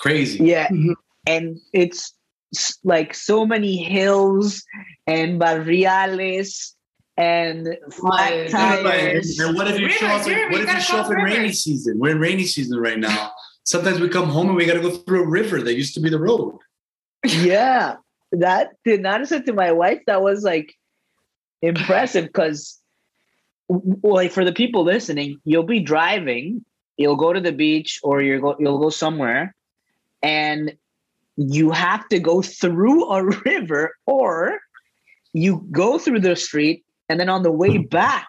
[0.00, 0.44] Crazy.
[0.44, 0.68] Yeah.
[0.68, 0.94] Mhm.
[1.28, 2.14] And it's
[2.82, 4.64] like so many hills
[5.06, 6.74] and barriales
[7.18, 8.50] and flat Right.
[8.50, 9.38] tires.
[9.38, 10.26] And what if you show up?
[10.26, 11.98] In, what if you show up in rainy season?
[11.98, 13.32] We're in rainy season right now.
[13.64, 16.00] Sometimes we come home and we got to go through a river that used to
[16.00, 16.58] be the road.
[17.24, 17.96] yeah.
[18.32, 20.00] That did not say to my wife.
[20.06, 20.74] That was like
[21.60, 22.78] impressive because,
[24.02, 26.64] like, for the people listening, you'll be driving,
[26.96, 29.54] you'll go to the beach or you're go, you'll go somewhere,
[30.22, 30.76] and
[31.38, 34.58] you have to go through a river or
[35.32, 37.82] you go through the street, and then on the way hmm.
[37.84, 38.26] back,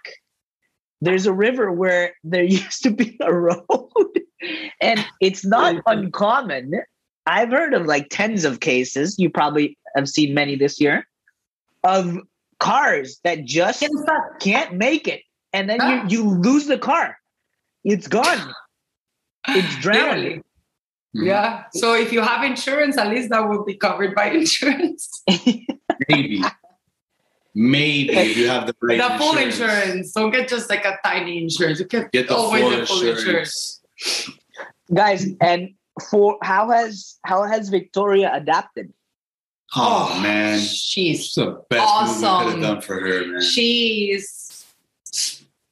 [1.02, 3.66] there's a river where there used to be a road,
[4.82, 6.72] and it's not uncommon.
[7.26, 9.18] I've heard of like tens of cases.
[9.18, 11.08] You probably have seen many this year
[11.84, 12.18] of
[12.60, 13.84] cars that just
[14.40, 16.08] can't make it, and then you ah.
[16.08, 17.18] you lose the car.
[17.84, 18.54] It's gone.
[19.48, 20.44] It's drowned.
[21.14, 21.30] Literally.
[21.32, 21.64] Yeah.
[21.74, 25.24] So if you have insurance, at least that will be covered by insurance.
[26.08, 26.42] Maybe.
[27.56, 30.12] Maybe if you have the right the full insurance.
[30.14, 31.80] Don't get just like a tiny insurance.
[31.80, 33.82] You get, Get the always full the full insurance.
[33.98, 34.30] insurance.
[34.94, 35.70] Guys, and
[36.10, 38.94] for how has how has Victoria adapted?
[39.76, 40.60] Oh, oh man.
[40.60, 42.52] She's It's the best movie could Awesome.
[42.52, 43.42] have done for her, man.
[43.42, 44.66] she's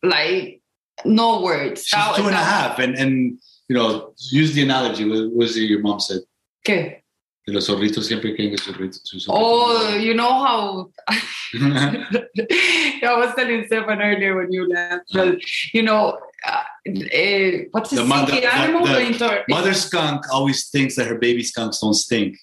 [0.03, 0.61] like
[1.05, 1.85] no words.
[1.85, 3.39] She's That- two and a half, and and
[3.70, 5.07] you know, use the analogy.
[5.07, 6.22] What was it your mom said?
[6.65, 7.03] Okay.
[7.45, 10.89] Que los zorritos siempre quieren que sus zorritos- Oh, you know how
[11.53, 15.38] I was telling Stephan earlier when you left, but
[15.74, 18.86] you know, uh, uh, what's the, The mother- stinky the- animal?
[18.86, 22.38] the Mother skunk always thinks that her baby skunks don't stink.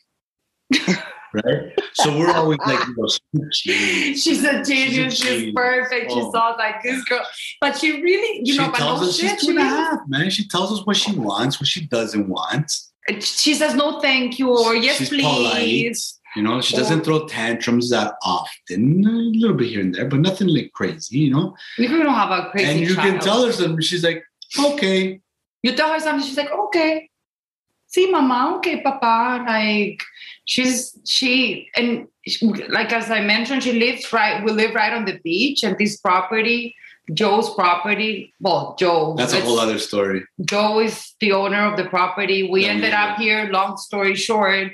[1.34, 1.72] right?
[1.94, 3.50] So we're always like, you know.
[3.52, 5.16] She's a genius.
[5.16, 6.10] She's, perfect.
[6.12, 6.32] She Oh.
[6.32, 7.24] saw like this girl,
[7.60, 9.30] but she really, you she know, tells us shit.
[9.32, 10.30] she's two She, and a half, man.
[10.30, 12.72] She tells us what she wants, what she doesn't want.
[13.20, 15.22] she says no, thank you, or yes, she's please.
[15.22, 15.96] polite.
[16.36, 19.06] You know, she doesn't throw tantrums that often.
[19.06, 21.54] A little bit here and there, but nothing like crazy, you know.
[21.78, 23.80] You don't have a crazy and you can tell her something.
[23.82, 24.24] She's like,
[24.58, 25.20] okay.
[25.62, 27.08] you tell her something, she's like, okay.
[27.86, 29.44] See, mama, okay, papa.
[29.46, 30.02] Like,
[30.44, 35.04] she's, she, and she- like, as I mentioned, she lives right, we live right on
[35.04, 36.74] the beach, and this property,
[37.12, 39.14] Joe's property, well, Joe.
[39.16, 40.24] That's a whole other story.
[40.44, 42.48] Joe is the owner of the property.
[42.50, 44.72] We Yeah, ended yeah, up here, long story short,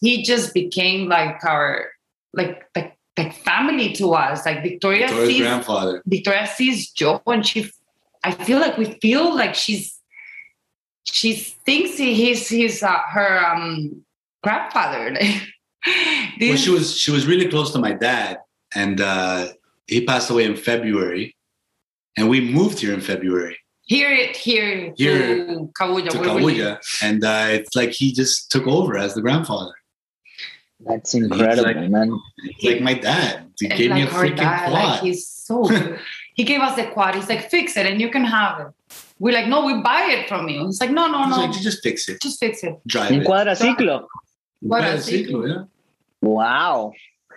[0.00, 1.90] he just became like our,
[2.32, 4.44] like, like, like family to us.
[4.44, 6.02] Like, Victoria Victoria's sees grandfather.
[6.06, 7.70] Victoria sees Joe and she
[8.24, 10.00] I feel like we feel like she's
[11.04, 14.02] she thinks he, he's he's uh, her um
[14.44, 15.02] grandfather.
[15.86, 18.38] Like, Well, she was she was really close to my dad,
[18.74, 19.48] and uh,
[19.86, 21.36] he passed away in February,
[22.16, 26.08] and we moved here in February here it here, Here to Cabuya.
[26.08, 26.28] to where.
[26.30, 29.74] Cabuya, and uh, it's like he just took over as the grandfather,
[30.88, 32.10] That's incredible, like- man.
[32.62, 33.50] like my dad.
[33.60, 34.84] He And gave me a freaking dad, quad.
[34.88, 35.68] like he's so
[36.38, 37.14] he gave us the quad.
[37.14, 38.68] He's like, fix it and you can have it.
[39.18, 40.64] We're like, no, we buy it from you.
[40.66, 42.74] He's like, no, no, He's no, like, you just fix it, just fix it.
[42.86, 43.26] drive In it.
[43.28, 44.06] Cuadraciclo.
[44.62, 45.64] Cuadraciclo, yeah.
[46.20, 46.92] Wow.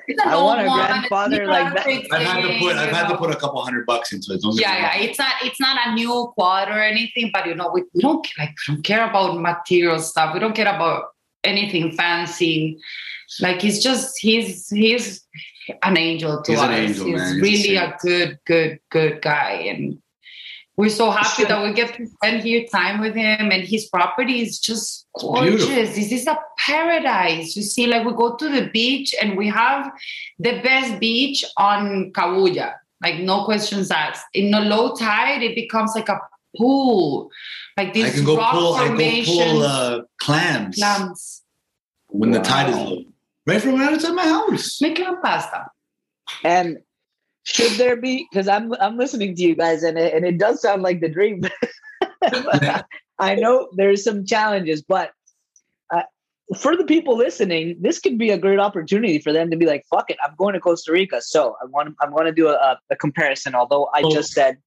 [0.07, 0.87] It's an I want a one.
[0.87, 1.87] grandfather You like that.
[2.13, 4.41] I've had to put I've had to put a couple hundred bucks into it.
[4.41, 4.93] Don't yeah, yeah.
[4.93, 5.03] wrong.
[5.03, 8.25] It's not it's not a new quad or anything, but you know, we, we don't
[8.37, 10.33] like we don't care about material stuff.
[10.33, 11.07] We don't care about
[11.43, 12.79] anything fancy.
[13.41, 15.25] Like he's just he's he's
[15.83, 16.67] an angel to He's us.
[16.67, 17.27] an angel, he's man.
[17.27, 19.51] He's a really a, good, good, good guy.
[19.67, 20.01] And
[20.77, 23.51] we're so happy that we get to spend here time with him.
[23.51, 25.65] And his property is just gorgeous.
[25.65, 25.95] beautiful.
[25.95, 27.55] This is a paradise.
[27.55, 29.91] You see, like we go to the beach and we have
[30.37, 32.75] the best beach on Cabuya.
[33.01, 34.25] Like no questions asked.
[34.35, 36.19] In a low tide, it becomes like a
[36.55, 37.31] pool.
[37.75, 41.43] Like I these can go rock pull I can go formations, pull uh, clams clams.
[42.07, 43.03] when the tide is low.
[43.47, 44.79] Right from right outside my house.
[44.79, 45.71] Make clam pasta.
[46.43, 46.79] And
[47.47, 50.61] should there be because I'm I'm listening to you guys and it, and it does
[50.61, 51.43] sound like the dream.
[53.19, 55.11] I know there's some challenges, but
[55.93, 56.01] uh,
[56.57, 59.85] for the people listening, this could be a great opportunity for them to be like,
[59.89, 62.77] "Fuck it, I'm going to Costa Rica." So I want I'm going to do a,
[62.89, 63.55] a comparison.
[63.55, 64.11] Although I Oh.
[64.11, 64.57] just said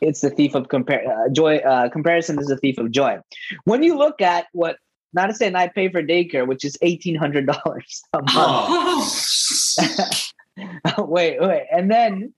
[0.00, 1.58] it's the thief of compare uh, joy.
[1.58, 3.18] Uh, comparison is the thief of joy.
[3.64, 4.78] When you look at what
[5.12, 8.30] Madison and I pay for daycare, which is eighteen hundred dollars a month.
[8.34, 10.10] Oh.
[10.98, 11.66] wait, wait.
[11.72, 12.32] And then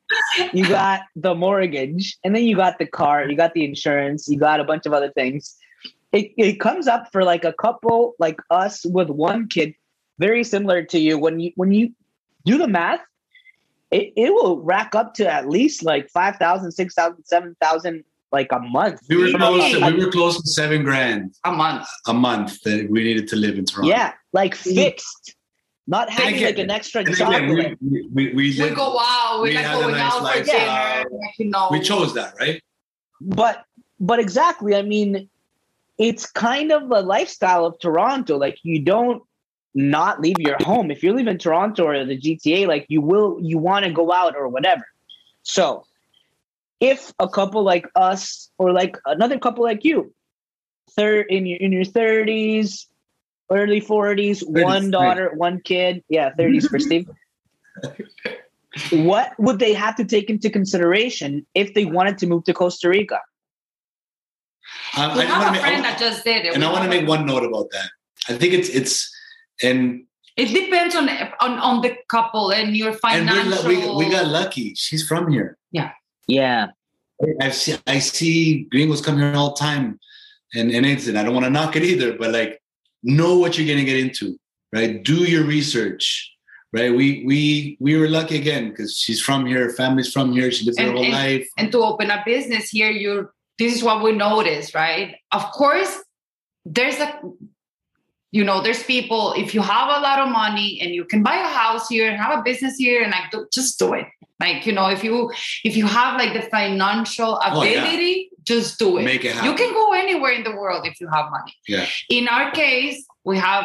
[0.53, 4.39] you got the mortgage, and then you got the car, you got the insurance, you
[4.39, 5.57] got a bunch of other things.
[6.13, 9.75] It, it comes up for like a couple like us with one kid,
[10.19, 11.19] very similar to you.
[11.19, 11.93] When you when you
[12.45, 13.01] do the math,
[13.91, 19.01] it, it will rack up to at least like 5,000, 6,000, 7,000 like a month.
[19.09, 19.73] we were close.
[19.73, 21.87] To, we were close to seven grand A month.
[22.07, 23.89] a month that we needed to live in Toronto.
[23.89, 25.37] Yeah, like fixed.
[25.89, 27.43] Not having again- like an extra And chocolate.
[27.45, 30.23] again, we, we, we, We lived- go wow, We, we like had a nice out
[30.37, 31.05] for dinner.
[31.39, 31.69] You know.
[31.71, 32.63] we chose that, right?
[33.21, 33.65] but
[33.99, 35.27] but exactly i mean
[35.97, 39.23] it's kind of a lifestyle of toronto like you don't
[39.75, 43.39] not leave your home if you live in toronto or the gta like you will
[43.41, 44.85] you want to go out or whatever
[45.45, 45.83] so
[46.79, 50.13] if a couple like us or like another couple like you
[50.91, 52.85] third in your in your 30s
[53.51, 54.91] early 40s one right.
[54.91, 57.07] daughter one kid yeah 30s for steve
[58.93, 62.89] what would they have to take into consideration if they wanted to move to Costa
[62.89, 63.21] Rica?
[64.97, 66.55] Um, We I have a make- friend that just did it.
[66.55, 67.89] and I want to make one note about that.
[68.29, 69.11] I think it's it's
[69.63, 70.05] and
[70.37, 71.09] It depends on
[71.41, 73.65] on on the couple and your and financial.
[73.65, 74.75] we're, we we got lucky.
[74.75, 75.57] She's from here.
[75.73, 75.93] Yeah.
[76.27, 76.67] Yeah.
[77.41, 79.99] I see I see gringos come here all the time,
[80.55, 82.61] and and it's and I don't want to knock it either, but like
[83.07, 84.37] know what you're gonna get into,
[84.75, 85.03] right?
[85.03, 86.31] Do your research,
[86.73, 86.91] right?
[86.95, 90.79] We we we were lucky again because she's from here, family's from here, she lives
[90.79, 91.47] her And- whole and- life.
[91.57, 93.29] and to open a business here you
[93.59, 95.93] this is what we notice right of course
[96.67, 97.09] there's a
[98.33, 101.37] you know there's people if you have a lot of money and you can buy
[101.37, 104.05] a house here and have a business here and like do, just do it
[104.41, 105.33] like you know if you
[105.65, 108.27] if you have like the financial Oh, yeah.
[108.47, 109.51] Just do it Make it happen.
[109.51, 111.87] you can go anywhere in the world if you have money Yeah.
[112.09, 113.65] in our case we have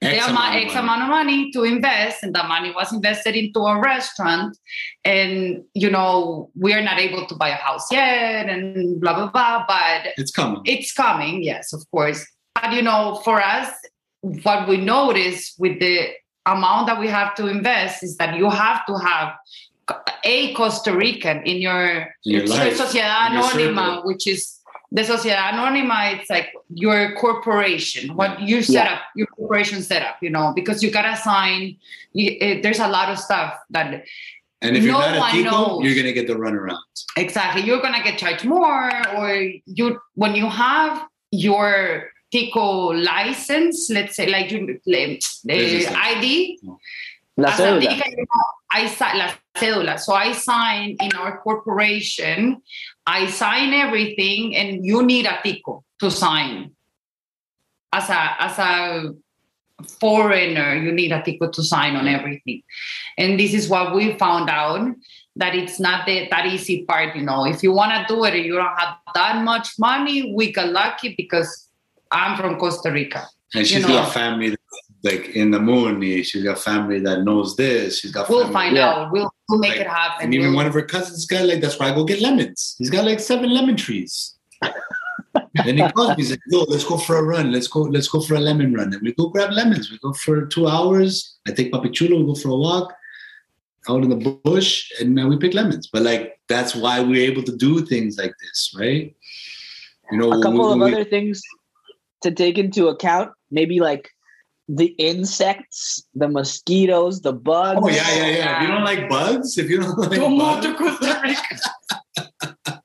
[0.00, 0.84] X the amount amount, of X money.
[0.84, 4.56] amount of money to invest, and that money was invested into a restaurant.
[5.04, 9.26] And you know, we are not able to buy a house yet, and blah blah
[9.34, 9.64] blah.
[9.66, 10.62] But It's coming.
[10.66, 12.24] it's coming, yes, of course.
[12.54, 13.70] But you know, for us,
[14.20, 16.10] what we notice with the
[16.46, 19.32] amount that we have to invest is that you have to have
[20.24, 24.58] a Costa Rican in your, your life, Sociedad in your Anónima, which is
[24.90, 26.18] the Sociedad Anónima.
[26.18, 28.94] It's like your corporation, what you set Yeah.
[28.94, 31.76] up, your corporation set up, you know, because you gotta sign.
[32.12, 34.04] You, eh, there's a lot of stuff that
[34.60, 35.84] and if you're no not a one knows.
[35.84, 36.78] you're gonna get the runaround.
[37.16, 39.30] exactly you're gonna get charged more, or
[39.66, 44.78] you when you have your Tico license, let's say like you the
[45.46, 46.58] Business ID,
[47.38, 47.80] La as a cédula.
[47.80, 48.04] Tica,
[48.70, 49.98] I sign la cédula.
[49.98, 52.60] So I sign in our corporation.
[53.06, 56.72] I sign everything, and you need a tico to sign.
[57.92, 59.14] As a as a
[60.00, 62.62] foreigner, you need a tico to sign on everything.
[63.16, 64.90] And this is what we found out
[65.36, 67.14] that it's not the, that easy part.
[67.14, 70.34] You know, if you want to do it, and you don't have that much money.
[70.34, 71.68] We got lucky because
[72.10, 73.28] I'm from Costa Rica.
[73.54, 73.88] And You she's know.
[73.88, 76.00] got family that's like in the moon.
[76.22, 78.00] She's got family that knows this.
[78.00, 78.88] She's got We'll family- find Yeah.
[78.90, 79.12] out.
[79.12, 80.24] We'll, we'll make Like, it happen.
[80.24, 82.74] And even We'll- one of her cousins got like, that's why I go get lemons.
[82.78, 84.34] He's got like seven lemon trees.
[84.62, 87.52] and he calls me, he's like, yo, let's go for a run.
[87.52, 88.92] Let's go, let's go for a lemon run.
[88.92, 89.90] And we go grab lemons.
[89.90, 91.36] We go for two hours.
[91.46, 92.92] I take Papi Chulo, we go for a walk
[93.88, 95.88] out in the bush, and uh, we pick lemons.
[95.92, 99.14] But like that's why we're able to do things like this, right?
[100.10, 101.40] You know, a couple of we- other things
[102.22, 104.10] to take into account maybe like
[104.68, 108.56] the insects the mosquitoes the bugs Oh yeah, yeah, yeah.
[108.56, 112.82] If you don't like bugs, if you don't like Don't move bugs, to Costa Rica.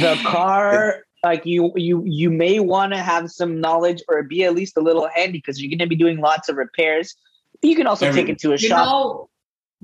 [0.00, 4.54] the car like you you you may want to have some knowledge or be at
[4.54, 7.14] least a little handy because you're going to be doing lots of repairs
[7.62, 9.28] you can also take it to a shop know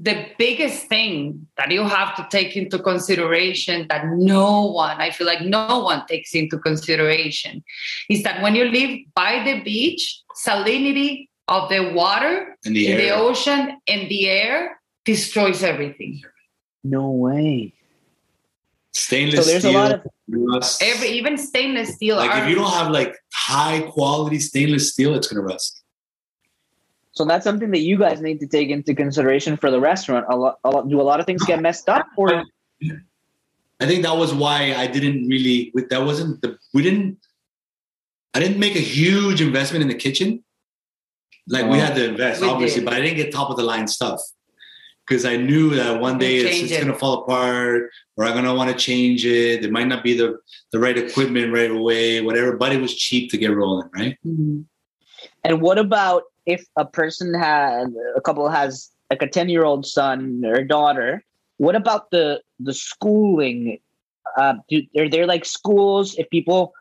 [0.02, 5.26] the biggest thing that you have to take into consideration that no one i feel
[5.26, 7.62] like no one takes into consideration
[8.08, 12.96] is that when you live by the beach salinity of the water in the in
[12.96, 16.20] the ocean and the air destroys everything
[16.84, 17.72] no way
[18.92, 20.82] Stainless so there's a steel, lot of rust.
[20.82, 25.14] every even stainless steel like are- if you don't have like high quality stainless steel,
[25.14, 25.79] it's gonna rust.
[27.12, 30.36] So that's something that you guys need to take into consideration for the restaurant a
[30.36, 32.44] lot, a lot do a lot of things get messed up or
[33.82, 35.72] I think that was why I didn't really.
[35.88, 36.58] That wasn't the.
[36.74, 37.16] We didn't.
[38.34, 40.44] I didn't make a huge investment in the kitchen.
[41.48, 41.80] Like we Oh.
[41.80, 42.84] had to invest, obviously, did.
[42.84, 44.20] but I didn't get top of the line stuff
[45.08, 46.84] because I knew that one day it's change just it.
[46.84, 47.88] gonna fall apart,
[48.18, 49.64] or I'm gonna want to change it.
[49.64, 50.36] It might not be the
[50.72, 52.56] the right equipment right away, whatever.
[52.58, 54.16] But it was cheap to get rolling, right?
[54.26, 54.66] Mhm.
[55.42, 59.86] And what about if a person had a couple has like a 10 year old
[59.86, 61.24] son or daughter?
[61.58, 63.78] What about the the schooling?
[64.36, 66.72] Uh, do, are there like schools if people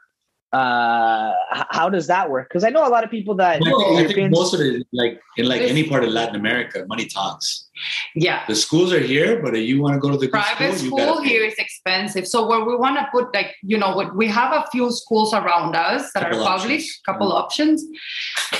[0.52, 1.34] uh
[1.70, 4.32] how does that work because i know a lot of people that think, I think
[4.32, 7.69] most of it, like in like any part of Latin America, money talks.
[8.16, 11.00] Yeah The schools are here, but if you want to go to the private school,
[11.00, 14.28] school here is expensive so where we want to put like you know what we
[14.28, 17.02] have a few schools around us that Couple are public options.
[17.06, 17.44] couple mm-hmm.
[17.44, 17.86] options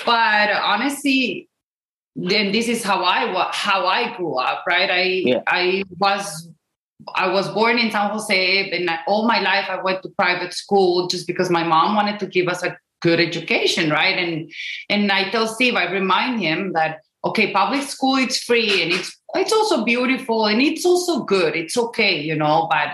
[0.06, 1.50] but honestly
[2.16, 5.42] then this is how i wa- how i grew up right i Yeah.
[5.48, 6.50] i was
[7.16, 11.08] I was born in San Jose, and all my life I went to private school
[11.08, 14.18] just because my mom wanted to give us a good education, right?
[14.18, 14.52] And
[14.90, 19.16] and I tell Steve, I remind him that okay, public school it's free and it's
[19.36, 21.56] it's also beautiful and it's also good.
[21.56, 22.90] It's okay, you know, but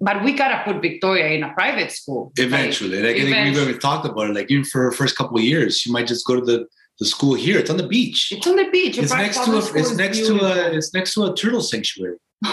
[0.00, 2.32] but we gotta put Victoria in a private school.
[2.38, 3.64] Like, Eventually, like, I think we've eventually.
[3.64, 4.34] already talked about it.
[4.34, 6.66] Like even for her first couple of years, she might just go to the
[7.00, 7.58] the school here.
[7.58, 8.32] It's on the beach.
[8.32, 8.98] It's on the beach.
[8.98, 12.16] It's next to a it's is next to a it's next to a turtle sanctuary.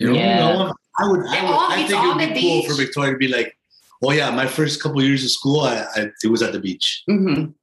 [0.00, 0.38] You know, Yeah.
[0.40, 2.66] no one- I would, I would, I think it would be the cool beach.
[2.70, 3.56] for Victoria to be like,
[4.02, 7.02] oh yeah, my first couple years of school, I, I it was at the beach.
[7.08, 7.54] Mhm.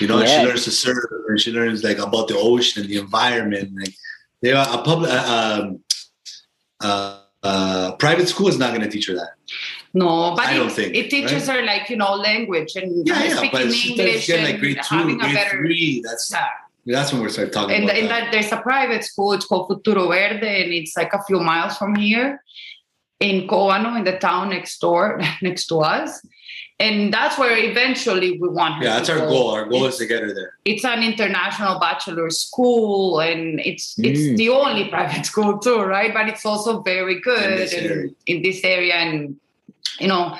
[0.00, 0.40] You know, Yeah.
[0.40, 3.70] she learns to surf, and she learns like about the ocean and the environment.
[3.80, 3.94] Like,
[4.42, 5.80] they are a public, uh, um,
[6.80, 9.30] uh, uh, private school is not going to teach her that.
[9.94, 13.22] No, but I it, don't think, it teaches her like you know language and Yeah,
[13.24, 15.58] yeah, speaking but English get like grade two, having a grade better.
[15.58, 16.02] three.
[16.04, 16.46] That's Yeah.
[16.94, 18.20] that's when we start talking And, about and that.
[18.24, 19.32] that there's a private school.
[19.32, 22.42] It's called Futuro Verde, and it's like a few miles from here
[23.20, 26.20] in Cóbano, in the town next door, next to us.
[26.80, 28.84] And that's where eventually we want her.
[28.84, 29.28] Yeah, to that's our go.
[29.28, 29.50] goal.
[29.50, 30.52] Our goal is to get her there.
[30.64, 34.04] it's an international bachelor school and it's Mm.
[34.08, 38.08] it's the only private school too right but it's also very good this and- area.
[38.26, 39.34] in this area and
[39.98, 40.36] you know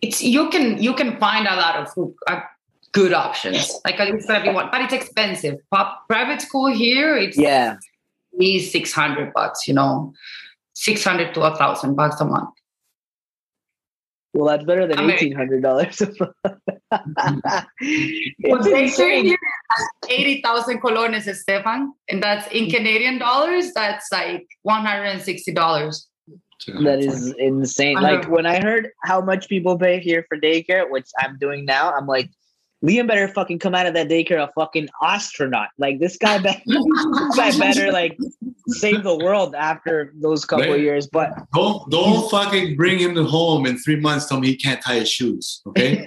[0.00, 1.86] it's you can you can find a lot of
[2.26, 2.40] uh,
[2.92, 7.76] good options like at least everyone but it's expensive Pop, private school here it's Yeah.
[8.32, 10.14] me 600 bucks you know
[10.72, 12.54] 600 to a thousand bucks a month
[14.36, 16.02] Well, that's better than eighteen hundred dollars.
[16.90, 17.66] But
[18.38, 19.24] it's they insane.
[19.24, 19.38] here
[19.78, 21.92] is 80,000 colones, Stephan.
[22.08, 26.06] And that's in Canadian dollars, that's like $160.
[26.84, 28.00] That is insane.
[28.00, 31.92] Like when I heard how much people pay here for daycare, which I'm doing now,
[31.92, 32.30] I'm like,
[32.84, 35.68] Liam better fucking come out of that daycare a fucking astronaut.
[35.78, 38.18] Like this guy, be- this guy better like
[38.68, 40.80] save the world after those couple Right.
[40.80, 41.06] years.
[41.06, 44.26] But Don't don't fucking bring him to home in three months.
[44.26, 45.62] Tell me he can't tie his shoes.
[45.68, 46.04] Okay.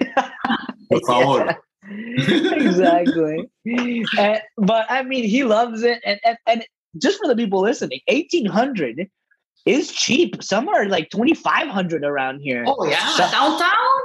[0.90, 1.56] Por favor.
[1.88, 3.48] exactly.
[3.66, 6.64] And- but I mean, he loves it, and, and and
[6.98, 9.08] just for the people listening, eighteen hundred
[9.66, 10.42] is cheap.
[10.42, 12.64] Some are like twenty five hundred around here.
[12.66, 13.08] Oh, yeah.
[13.16, 14.00] So- Downtown?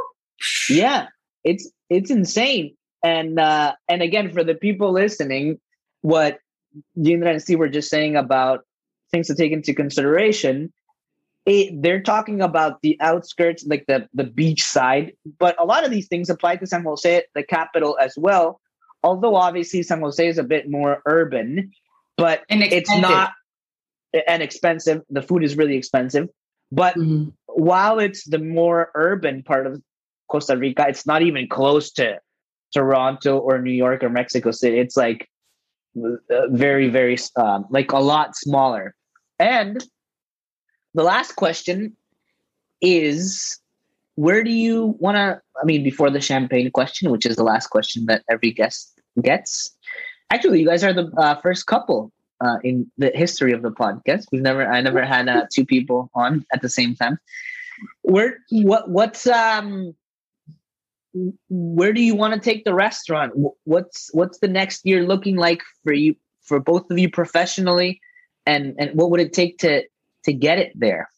[0.69, 1.07] yeah
[1.45, 2.75] it's it's insane.
[3.03, 5.59] And uh and again for the people listening
[6.01, 6.39] what
[6.97, 8.65] Yindra and Steve were just saying about
[9.11, 10.73] things to take into consideration
[11.45, 15.91] it, they're talking about the outskirts like the the beach side but a lot of
[15.91, 18.59] these things apply to san jose the capital as well
[19.03, 21.71] although obviously san jose is a bit more urban
[22.17, 23.31] but it's not
[24.27, 25.01] and expensive.
[25.09, 26.29] The food is really expensive.
[26.71, 27.33] But Mhm.
[27.47, 29.81] while it's the more urban part of
[30.27, 32.19] Costa Rica, it's not even close to
[32.73, 34.79] Toronto or New York or Mexico City.
[34.79, 35.29] It's like
[35.97, 38.95] uh, very, very, um, like a lot smaller.
[39.39, 39.85] And
[40.93, 41.95] the last question
[42.81, 43.59] is
[44.15, 45.41] where do you want to?
[45.61, 49.69] I mean, before the champagne question, which is the last question that every guest gets.
[50.31, 52.11] Actually, you guys are the uh, first couple
[52.41, 54.25] uh, in the history of the podcast.
[54.31, 57.19] We've never, I never had uh, two people on at the same time.
[58.01, 59.93] Where, what, what's, um,
[61.49, 63.33] where do you want to take the restaurant?
[63.63, 68.01] What's, what's the next year looking like for you, for both of you professionally,
[68.45, 69.83] and and what would it take to
[70.23, 71.09] to get it there?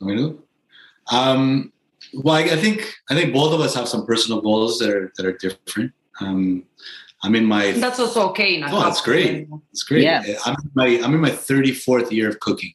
[0.00, 0.38] You know?
[1.10, 1.72] Um,
[2.14, 5.12] well, I, I think I think both of us have some personal goals that are
[5.16, 5.92] that are different.
[6.20, 6.64] Um,
[7.22, 8.56] I'm in my That's also okay.
[8.56, 9.46] in a Oh, that's great.
[9.72, 10.02] It's great.
[10.02, 10.22] Yeah.
[10.46, 12.72] I'm in my I'm in my 34th year of cooking,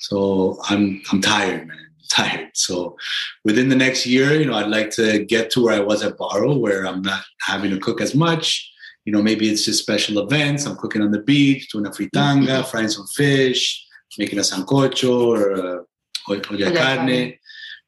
[0.00, 1.89] so I'm I'm tired, man.
[2.10, 2.50] Tired.
[2.54, 2.96] So
[3.44, 6.16] within the next year, you know, I'd like to get to where I was at
[6.16, 8.68] Baro, where I'm not having to cook as much.
[9.04, 10.66] You know, maybe it's just special events.
[10.66, 13.86] I'm cooking on the beach, doing a fritanga, frying some fish,
[14.18, 15.84] making a sancocho or a
[16.28, 17.38] olla de carne carne.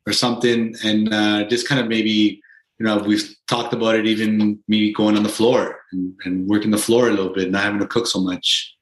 [0.07, 2.41] or something, and uh, just kind of maybe
[2.83, 6.73] you know, we've talked about it, even me going on the floor and, and working
[6.73, 8.75] the floor a little bit, not having to cook so much.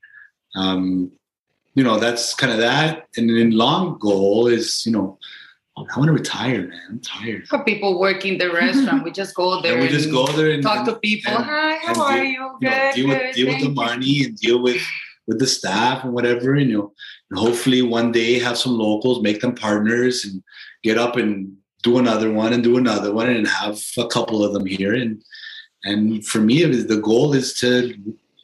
[0.56, 1.12] Um,
[1.80, 3.08] you know, that's kind of that.
[3.16, 5.18] And then long goal is, you know,
[5.78, 6.78] I want to retire, man.
[6.90, 7.48] I'm tired.
[7.48, 10.62] For people working the restaurant, we just go there And we just go there and,
[10.62, 11.32] talk and, to people.
[11.32, 12.32] and- Hi, how are deal- you?
[12.32, 14.82] you know, Good, deal with deal with the money and deal with
[15.26, 16.92] with the staff and whatever, and, you know,
[17.30, 20.42] and hopefully one day have some locals, make them partners, and
[20.82, 24.52] get up and do another one and do another one, and have a couple of
[24.52, 24.92] them here.
[25.02, 25.22] And
[25.84, 26.56] and for me,
[26.94, 27.70] the goal is to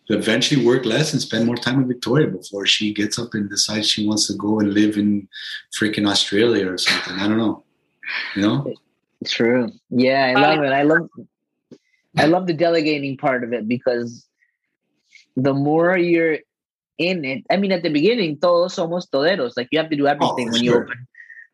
[0.09, 3.89] eventually work less and spend more time with Victoria before she gets up and decides
[3.89, 5.29] she wants to go and live in
[5.79, 7.15] freaking Australia or something.
[7.15, 7.65] I don't know,
[8.35, 8.73] you know.
[9.25, 9.73] True.
[9.91, 10.73] Yeah, I love it.
[10.73, 11.09] I love
[12.19, 14.27] I love the delegating part of it because
[15.37, 16.39] the more you're
[16.99, 19.55] in it, I mean at the beginning, todos somos toderos.
[19.57, 20.85] Like you have to do oh, everything for when you sure.
[20.85, 21.07] open.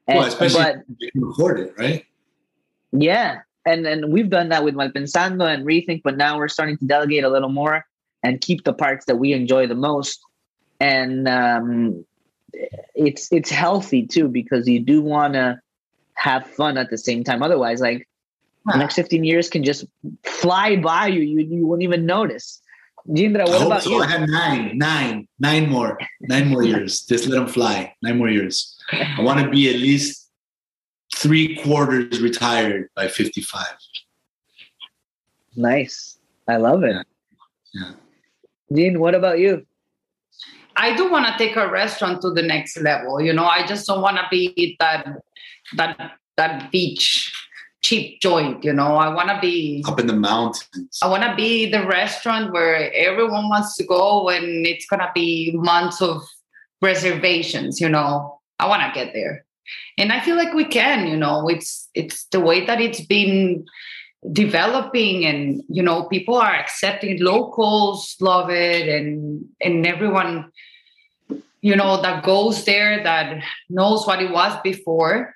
[0.08, 2.04] Well, And- especially but if you can afford it, right?
[2.92, 3.40] yeah.
[3.64, 7.22] And and we've done that with Malpensando and Rethink, but now we're starting to delegate
[7.24, 7.86] a little more
[8.22, 10.20] and keep the parts that we enjoy the most.
[10.80, 12.04] And um
[12.94, 15.60] it's it's healthy too because you do want to
[16.14, 17.42] have fun at the same time.
[17.42, 18.06] Otherwise, like
[18.66, 19.84] The next 15 years can just
[20.24, 21.20] fly by you.
[21.20, 22.60] You, you won't even notice.
[23.08, 23.90] Yindra, what about so.
[23.90, 24.02] you?
[24.02, 27.00] I had nine, nine, nine more, nine more years.
[27.02, 27.92] Just let them fly.
[28.02, 28.78] Nine more years.
[28.92, 30.30] I want to be at least
[31.16, 33.66] three quarters retired by 55.
[35.56, 36.18] Nice.
[36.46, 37.04] I love it.
[37.74, 37.92] Yeah.
[38.72, 39.66] Dean, what about you?
[40.76, 43.20] I do want to take a restaurant to the next level.
[43.20, 45.06] You know, I just don't want to be that
[45.76, 47.32] that that beach
[47.82, 48.64] cheap joint.
[48.64, 50.98] You know, I want to be Up in the mountains.
[51.02, 55.10] I want to be the restaurant where everyone wants to go and it's going to
[55.14, 56.22] be months of
[56.80, 58.40] reservations, you know.
[58.58, 59.44] I want to get there.
[59.98, 61.48] And I feel like we can, you know.
[61.48, 63.66] It's it's the way that it's been
[64.30, 70.48] developing and you know people are accepting locals love it and and everyone
[71.60, 75.34] you know that goes there that knows what it was before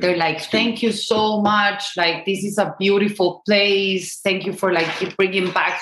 [0.00, 1.96] they're like thank you so much.
[1.96, 4.20] Like this is a beautiful place.
[4.20, 5.80] Thank you for like bringing back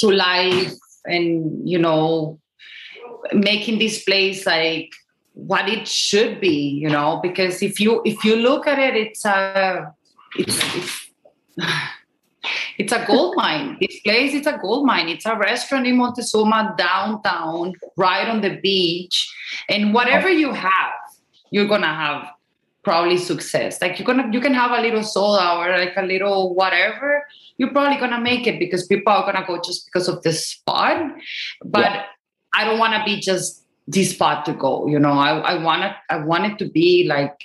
[0.00, 0.72] to life
[1.06, 2.38] and you know
[3.32, 4.90] making this place like
[5.32, 7.20] what it should be you know?
[7.22, 9.92] Because if you if you look at it it's a
[10.36, 11.03] it's it's
[12.78, 13.76] it's a gold mine.
[13.80, 15.08] This place is a gold mine.
[15.08, 19.28] It's a restaurant in Montezuma downtown, right on the beach.
[19.68, 20.92] And whatever you have,
[21.50, 22.28] you're gonna have
[22.82, 23.80] probably success.
[23.80, 27.26] Like you're gonna you can have a little soda or like a little whatever.
[27.56, 31.12] You're probably gonna make it because people are gonna go just because of the spot.
[31.64, 32.04] But Yeah.
[32.56, 34.86] I don't wanna be just this spot to go.
[34.86, 37.36] You know, I, I wanna I want it to be like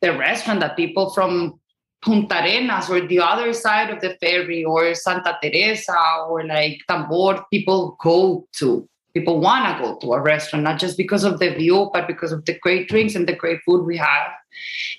[0.00, 1.60] the restaurant that people from
[2.02, 5.96] Punta Arenas or the other side of the ferry or Santa Teresa
[6.28, 8.88] or like Tambor, people go to.
[9.14, 12.32] People want to go to a restaurant, not just because of the view, but because
[12.32, 14.28] of the great drinks and the great food we have.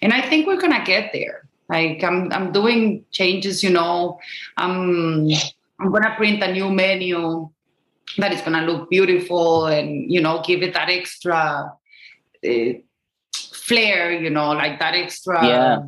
[0.02, 1.50] And I think we're gonna get there.
[1.68, 3.64] Like I'm, I'm doing changes.
[3.64, 4.20] You know,
[4.56, 5.30] I'm,
[5.80, 7.50] I'm gonna print a new menu
[8.18, 11.74] that is gonna look beautiful and you know give it that extra
[12.48, 12.74] uh,
[13.36, 14.14] flair.
[14.14, 15.80] You know, like that extra Yeah.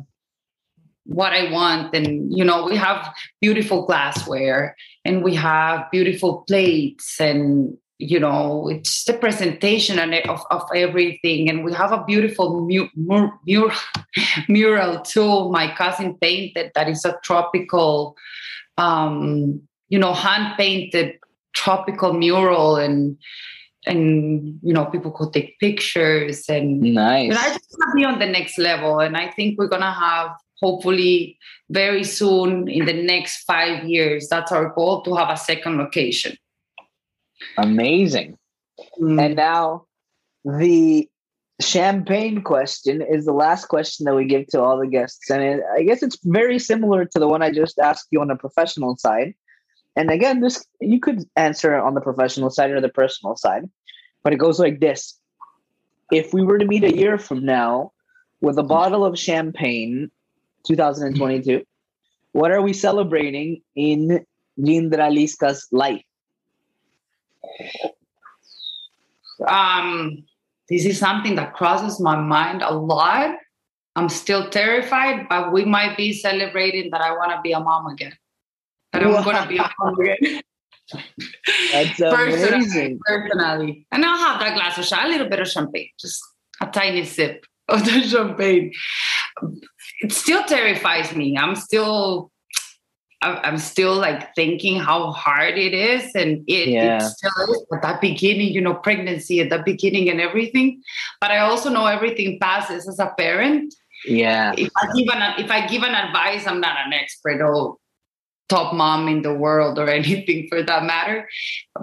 [1.06, 1.94] What I want.
[1.94, 8.68] And, you know, we have beautiful glassware and we have beautiful plates and, you know,
[8.68, 11.48] it's the presentation and of, of everything.
[11.48, 13.72] And we have a beautiful mu- mur- mur-
[14.48, 15.50] mural too.
[15.50, 18.16] My cousin painted that is a tropical,
[18.76, 21.18] um, you know, hand painted
[21.54, 23.16] tropical mural and,
[23.86, 27.28] and you know people could take pictures and Nice.
[27.32, 28.98] but I just want to be on the next level.
[28.98, 30.30] And I think we're going to have,
[30.62, 31.38] hopefully,
[31.70, 36.36] very soon in the next five years, that's our goal to have a second location.
[37.58, 38.38] Amazing.
[39.00, 39.20] Mm.
[39.20, 39.86] And now
[40.44, 41.08] the
[41.60, 45.30] champagne question is the last question that we give to all the guests.
[45.30, 48.28] And it, I guess it's very similar to the one I just asked you on
[48.28, 49.34] the professional side.
[49.96, 53.64] And again, this you could answer on the professional side or the personal side,
[54.22, 55.18] but it goes like this.
[56.12, 57.92] If we were to meet a year from now
[58.42, 60.10] with a bottle of champagne,
[60.66, 61.64] 2022,
[62.32, 64.24] what are we celebrating in
[64.58, 66.02] Yindra Liska's life?
[69.46, 70.24] um,
[70.68, 73.36] this is something that crosses my mind a lot.
[73.94, 77.86] I'm still terrified, but we might be celebrating that I want to be a mom
[77.86, 78.12] again.
[78.92, 80.42] That I'm going to be a mom again.
[81.72, 82.48] That's Personally.
[82.48, 83.00] amazing.
[83.06, 83.86] personally.
[83.92, 86.22] And I'll have that glass of champagne, a little bit of champagne, just
[86.60, 88.72] a tiny sip of the champagne.
[90.00, 91.36] It still terrifies me.
[91.38, 92.30] I'm still,
[93.22, 96.98] I'm still like thinking how hard it is, and it, Yeah.
[96.98, 100.82] it still is at that beginning, you know, pregnancy at the beginning and everything.
[101.20, 103.74] But I also know everything passes as a parent.
[104.06, 104.52] Yeah.
[104.56, 107.76] If I give an if I give an advice, I'm not an expert or
[108.48, 111.28] top mom in the world or anything for that matter.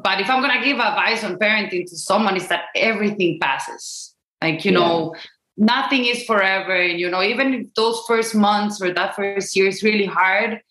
[0.03, 4.15] But if I'm gonna give advice on parenting to someone, is that everything passes.
[4.41, 5.15] Like, you know,
[5.57, 6.73] nothing is forever.
[6.75, 10.61] And you know, even those first months or that first year is really hard,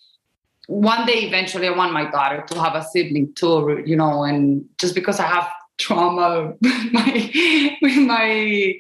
[0.67, 4.65] one day eventually I want my daughter to have a sibling too, you know, and
[4.79, 6.63] just because I have trauma with
[6.93, 8.75] my with my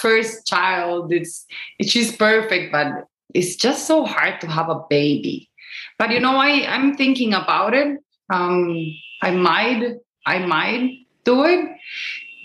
[0.00, 1.46] first child, it's
[1.82, 5.50] she's perfect, but it's just so hard to have a baby.
[5.98, 7.98] But you know, I I'm thinking about it.
[8.30, 11.70] Um, I might I might do it,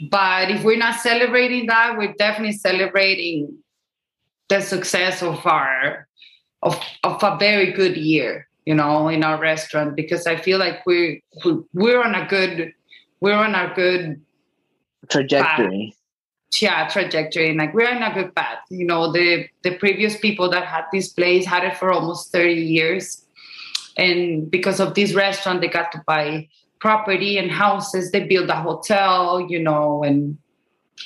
[0.09, 3.57] but if we're not celebrating that, we're definitely celebrating
[4.49, 6.07] the success of our
[6.63, 10.85] of of a very good year, you know, in our restaurant because I feel like
[10.85, 11.19] we're
[11.73, 12.73] we're on a good
[13.19, 14.21] we're on a good
[15.09, 15.95] Trajectory.
[16.61, 17.55] yeah trajectory.
[17.55, 18.59] Like we're in a good path.
[18.69, 22.53] You know, the the previous people that had this place had it for almost 30
[22.53, 23.25] years.
[23.97, 26.47] And because of this restaurant, they got to buy
[26.81, 28.11] property and houses.
[28.11, 30.37] They built a hotel, you know, and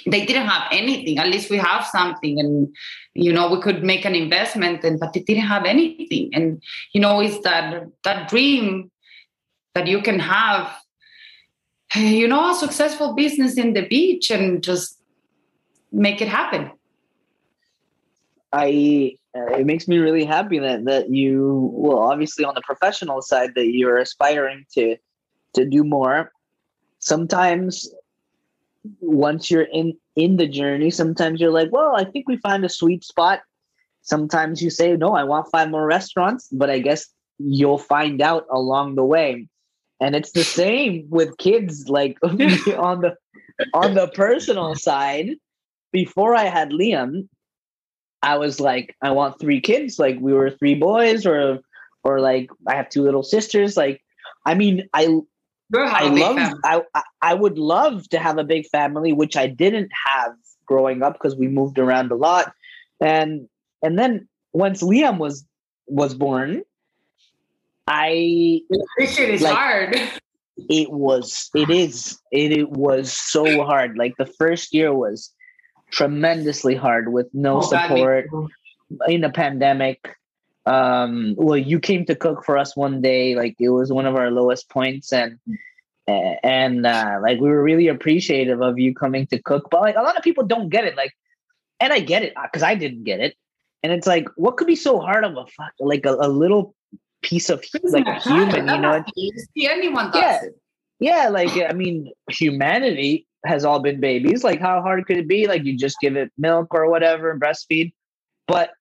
[0.08, 1.20] they didn't have anything.
[1.20, 2.76] At least we have something, and
[3.14, 4.84] you know, we could make an investment.
[4.84, 6.32] And but they didn't have anything.
[6.34, 6.64] And
[6.94, 8.90] you know, it's that that dream
[9.76, 10.74] that you can have.
[11.96, 15.00] You know, a successful business in the beach and just
[15.94, 16.72] make it happen.
[18.52, 23.22] I uh, it makes me really happy that that you well obviously on the professional
[23.22, 24.98] side that you're aspiring to
[25.56, 26.32] to do more.
[26.99, 27.89] Sometimes
[29.01, 32.70] once you're in in the journey, sometimes you're like, well, I think we find a
[32.70, 33.41] sweet spot.
[34.01, 37.08] Sometimes you say, no, I want five more restaurants, but I guess
[37.39, 39.47] you'll find out along the way.
[39.99, 43.16] And it's the same with kids, like on the
[43.74, 45.32] on the personal side.
[45.91, 47.30] Before I had Liam,
[48.22, 49.97] I was like, I want three kids.
[49.97, 51.60] Like we were three boys, or
[52.03, 53.78] or like I have two little sisters.
[53.78, 54.01] Like,
[54.45, 55.22] I mean, I
[55.74, 60.34] I love I I would love to have a big family, which I didn't have
[60.66, 62.53] growing up because we moved around a lot.
[63.01, 63.47] And
[63.82, 65.45] and then once Liam was
[65.88, 66.63] was born,
[67.88, 68.61] I
[68.97, 69.99] this shit is like, hard.
[70.70, 73.97] It was it is it, it was so hard.
[73.97, 75.32] Like the first year was
[75.91, 78.28] tremendously hard with no oh, support
[79.07, 80.16] in a pandemic.
[80.66, 84.16] Um, well, you came to cook for us one day, like it was one of
[84.16, 85.39] our lowest points, and
[86.07, 89.70] and uh, like we were really appreciative of you coming to cook.
[89.70, 91.13] But like a lot of people don't get it, like,
[91.80, 93.36] and I get it because I didn't get it.
[93.84, 96.74] And it's like, what could be so hard of a fuck, like a, a little
[97.22, 99.03] piece of like a human, you know?
[99.59, 100.43] Anyone does yeah.
[100.43, 100.59] it.
[100.99, 104.43] Yeah, like I mean, humanity has all been babies.
[104.43, 105.45] Like, how hard could it be?
[105.45, 107.93] Like, you just give it milk or whatever, and breastfeed.
[108.47, 108.72] But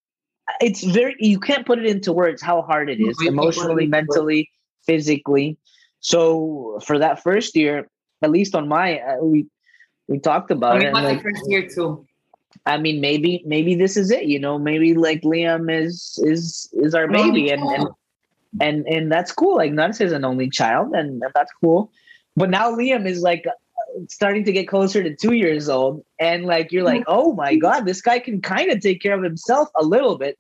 [0.61, 4.51] it's very, you can't put it into words how hard it is emotionally, mentally,
[4.87, 5.57] physically.
[6.01, 7.89] So for that first year,
[8.23, 9.47] at least on my, uh, we
[10.07, 10.93] we talked about it.
[10.93, 12.07] Like, the first year too.
[12.67, 14.25] I mean, maybe maybe this is it.
[14.25, 17.89] You know, maybe like Liam is is is our baby, and and
[18.61, 19.57] and and that's cool.
[19.57, 21.91] Like Nuts is an only child, and that's cool.
[22.37, 23.45] But now Liam is like
[24.09, 27.61] starting to get closer to two years old and like you're like oh my mm-hmm.
[27.61, 30.39] god this guy can kind of take care of himself a little bit.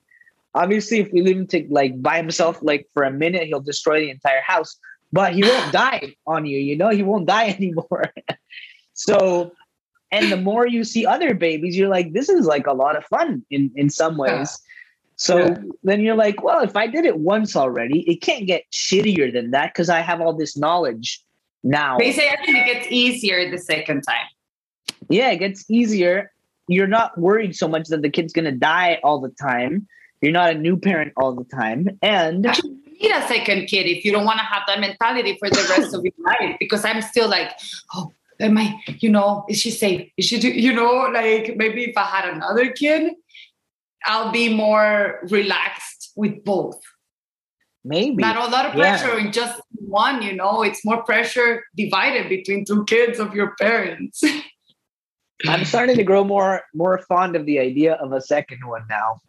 [0.54, 4.00] Obviously if we leave him to like by himself like for a minute he'll destroy
[4.00, 4.76] the entire house
[5.12, 6.90] but he won't die on you you know?
[6.90, 8.12] He won't die anymore.
[8.94, 9.52] So
[10.12, 13.04] and the more you see other babies you're like this is like a lot of
[13.06, 14.58] fun in in some ways.
[15.16, 15.58] So yeah.
[15.84, 19.52] then you're like well if i did it once already it can't get shittier than
[19.52, 21.24] that because i have all this knowledge
[21.64, 24.26] now they say actually it gets easier the second time.
[25.08, 26.30] Yeah, it gets easier.
[26.68, 29.88] You're not worried so much that the kid's gonna die all the time.
[30.20, 31.98] You're not a new parent all the time.
[32.00, 35.36] And actually, you need a second kid if you don't want to have that mentality
[35.38, 36.56] for the rest of your life.
[36.58, 37.50] Because I'm still like,
[37.94, 38.10] oh,
[38.40, 40.10] am I, you know, is she safe?
[40.16, 43.12] Is she, do, you know, like maybe if I had another kid,
[44.06, 46.80] I'll be more relaxed with both.
[47.84, 49.26] Maybe not a lot of pressure yeah.
[49.26, 50.22] in just one.
[50.22, 54.22] You know, it's more pressure divided between two kids of your parents.
[55.48, 59.20] I'm starting to grow more more fond of the idea of a second one now.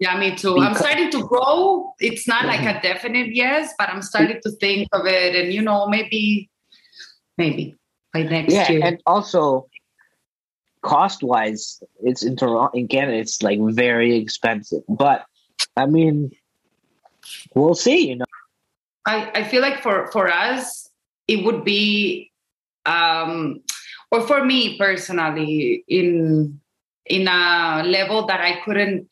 [0.00, 0.54] Yeah, me too.
[0.54, 1.92] Because- I'm starting to grow.
[2.00, 2.82] It's not like a mm-hmm.
[2.82, 6.50] definite yes, but I'm starting to think of it, and you know, maybe,
[7.36, 7.76] maybe
[8.12, 8.80] by next yeah, year.
[8.82, 9.68] and also
[10.82, 13.18] cost wise, it's in Toronto in Canada.
[13.18, 15.26] It's like very expensive, but
[15.76, 16.30] I mean,
[17.54, 18.08] we'll see.
[18.08, 18.24] You know,
[19.06, 20.88] I I feel like for for us
[21.28, 22.32] it would be,
[22.86, 23.62] um,
[24.10, 26.60] or for me personally, in
[27.06, 29.08] in a level that I couldn't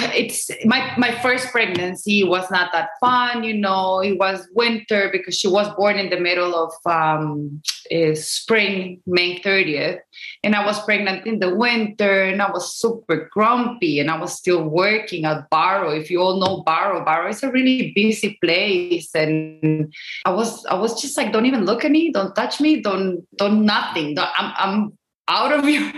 [0.00, 5.36] it's my my first pregnancy was not that fun you know it was winter because
[5.36, 7.60] she was born in the middle of um,
[7.90, 9.98] eh, spring may 30th
[10.42, 14.32] and i was pregnant in the winter and i was super grumpy and i was
[14.32, 15.90] still working at Baro.
[15.90, 19.92] If you all know Baro Baro is a really busy place and
[20.24, 23.26] i was i was just like don't even look at me don't touch me don't
[23.36, 24.98] don't nothing don't, i'm i'm
[25.28, 25.92] out of your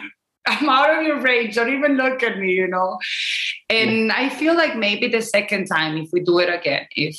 [0.46, 1.54] I'm out of your range.
[1.54, 2.98] Don't even look at me, you know.
[3.70, 7.18] And I feel like maybe the second time, if we do it again, if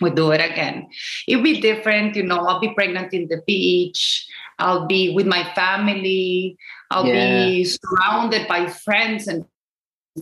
[0.00, 0.88] we do it again,
[1.28, 2.16] it'll be different.
[2.16, 4.26] You know, I'll be pregnant in the beach.
[4.58, 6.56] I'll be with my family.
[6.90, 7.46] I'll yeah.
[7.46, 9.44] be surrounded by friends and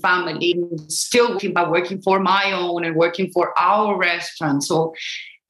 [0.03, 0.55] family.
[0.89, 4.63] Still working, but working for my own and working for our restaurant.
[4.65, 4.95] So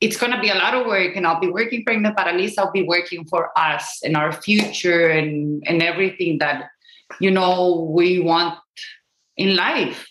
[0.05, 2.59] it's going to be a lot of work and I'll be working for at least
[2.59, 6.69] I'll be working for us and our future and, and everything that,
[7.21, 8.59] you know, we want
[9.39, 10.07] in life.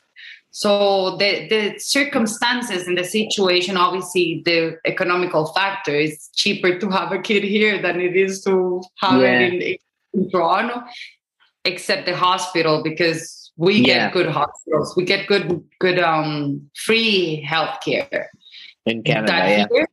[0.50, 7.12] So the, the circumstances and the situation, obviously the economical factor is cheaper to have
[7.12, 9.40] a kid here than it is to have Yeah.
[9.42, 9.78] it in,
[10.16, 10.84] in Toronto,
[11.66, 13.86] except the hospital because we Yeah.
[14.06, 14.96] get good hospitals.
[14.98, 18.26] We get good, good um free healthcare
[18.86, 19.66] In Canada, that yeah.
[19.72, 19.88] here,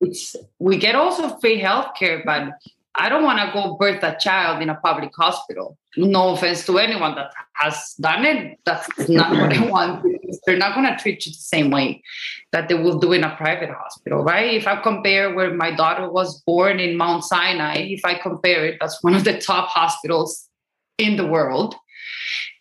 [0.00, 2.52] it's we get also free healthcare, but
[2.94, 5.78] I don't want to go birth a child in a public hospital.
[5.96, 8.58] No offense to anyone that has done it.
[8.64, 10.04] That's not what I want.
[10.44, 12.02] They're not going to treat you the same way
[12.52, 14.54] that they will do in a private hospital, right?
[14.54, 18.78] If I compare where my daughter was born in Mount Sinai, if I compare it,
[18.80, 20.48] that's one of the top hospitals
[20.98, 21.76] in the world.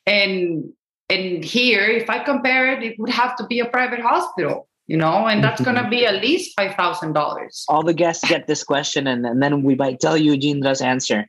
[0.06, 0.72] And
[1.10, 4.98] and here, if I compare it, it would have to be a private hospital, you
[4.98, 7.64] know, and that's going to be at least five thousand dollars.
[7.70, 11.28] all the guests get this question and, and then we might tell you Yindra's answer.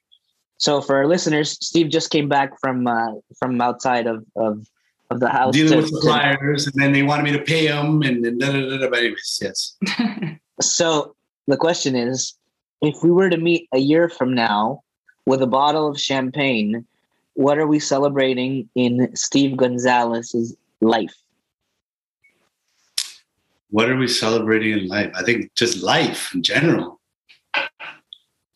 [0.56, 4.66] So for our listeners, Steve just came back from uh, from outside of, of
[5.10, 5.54] of the house.
[5.54, 8.40] Dealing to- with to- suppliers, and then they wanted me to pay them, and, and
[8.40, 9.76] da, da, da, da, but anyways, yes.
[10.60, 11.14] so
[11.48, 12.34] the question is,
[12.82, 14.82] if we were to meet a year from now
[15.26, 16.84] with a bottle of champagne,
[17.34, 21.16] what are we celebrating in Steve González's life?
[23.70, 25.12] What are we celebrating in life?
[25.14, 27.00] I think just life in general.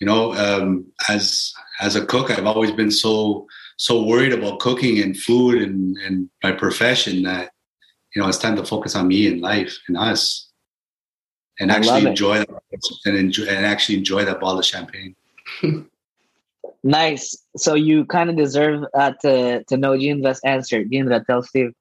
[0.00, 3.46] You know, um, as as a cook, I've always been so
[3.76, 7.50] so worried about cooking and food and and my profession that
[8.14, 10.50] you know it's time to focus on me and life and us,
[11.60, 12.48] and I actually enjoy that
[13.06, 15.16] and enjoy and actually enjoy that bottle of champagne.
[16.86, 17.34] Nice.
[17.56, 20.84] So you kind of deserve uh, to to know Yindra's answer.
[20.84, 21.72] Jindra, tell Steve.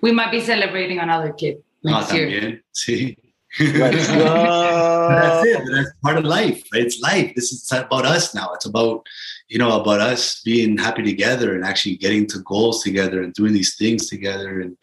[0.00, 2.28] We might be celebrating another kid Ah, next year.
[2.28, 3.16] también, sí.
[3.58, 5.62] Let's But that's it.
[5.72, 6.62] That's part of life.
[6.72, 6.84] Right?
[6.84, 7.32] It's life.
[7.34, 8.52] This is about us now.
[8.54, 9.04] It's about,
[9.48, 13.52] you know, about us being happy together and actually getting to goals together and doing
[13.52, 14.76] these things together and,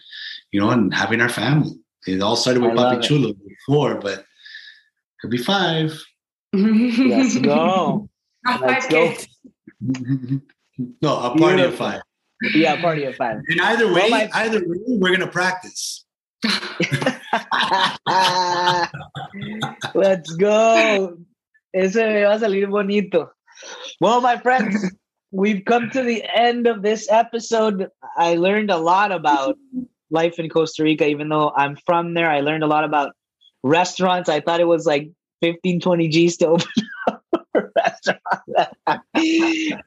[0.52, 1.80] you know, and having our family.
[2.08, 3.04] It all started with I Papi it.
[3.04, 4.26] Chulo before, but
[5.22, 5.98] could be five.
[6.54, 8.10] Let's go.
[8.62, 9.14] Let's go.
[11.02, 12.02] No, a party of five.
[12.54, 13.38] Yeah, a party of five.
[13.48, 16.06] And either way, Well, my- either way, we're gonna practice.
[19.94, 21.18] Let's go.
[21.74, 23.32] Ese me va a salir bonito.
[24.00, 24.94] Well, my friends,
[25.32, 27.90] we've come to the end of this episode.
[28.18, 29.58] I learned a lot about
[30.10, 32.30] life in Costa Rica, even though I'm from there.
[32.30, 33.14] I learned a lot about
[33.64, 34.30] restaurants.
[34.30, 35.10] I thought it was like
[35.42, 36.68] 15, 20 G's to open
[37.08, 37.24] up
[37.54, 38.20] a restaurant.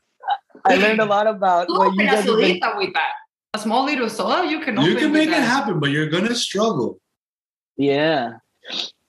[0.64, 3.12] I learned a lot about what you guys been with that.
[3.54, 6.34] A small little soda, you can You can with make it happen, but you're gonna
[6.34, 7.00] struggle.
[7.76, 8.34] Yeah.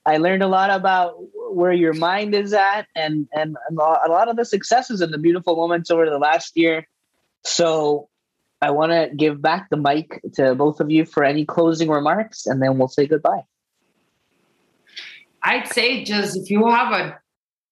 [0.04, 1.14] I learned a lot about
[1.54, 5.18] where your mind is at and, and and a lot of the successes and the
[5.18, 6.88] beautiful moments over the last year.
[7.44, 8.08] So
[8.60, 12.46] I want to give back the mic to both of you for any closing remarks
[12.46, 13.44] and then we'll say goodbye.
[15.42, 17.18] I'd say just if you have a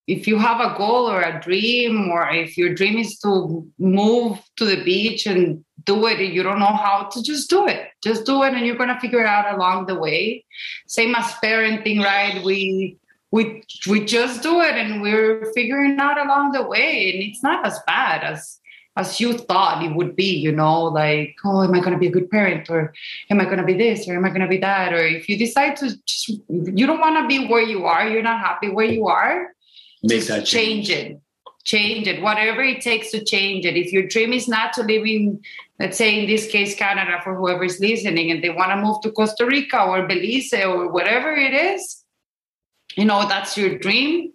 [0.07, 4.39] if you have a goal or a dream or if your dream is to move
[4.57, 7.89] to the beach and do it and you don't know how to just do it
[8.03, 10.45] just do it and you're going to figure it out along the way
[10.87, 12.97] same as parenting right we
[13.31, 17.65] we we just do it and we're figuring out along the way and it's not
[17.65, 18.59] as bad as
[18.97, 22.09] as you thought it would be you know like oh am i going to be
[22.09, 22.93] a good parent or
[23.31, 24.93] am I going to be this or am I going to be that?
[24.93, 28.23] Or if you decide to just, you don't want to be where you are, you're
[28.23, 29.55] not happy where you are,
[30.03, 30.89] Make that change.
[30.89, 30.91] change.
[30.91, 31.21] it.
[31.65, 33.77] Change it, whatever it takes to change it.
[33.77, 35.41] If your dream is not to live in,
[35.79, 39.03] let's say in this case, Canada, for whoever is listening, and they want to move
[39.03, 42.03] to Costa Rica or Belize or whatever it is,
[42.97, 44.33] you know, that's your dream.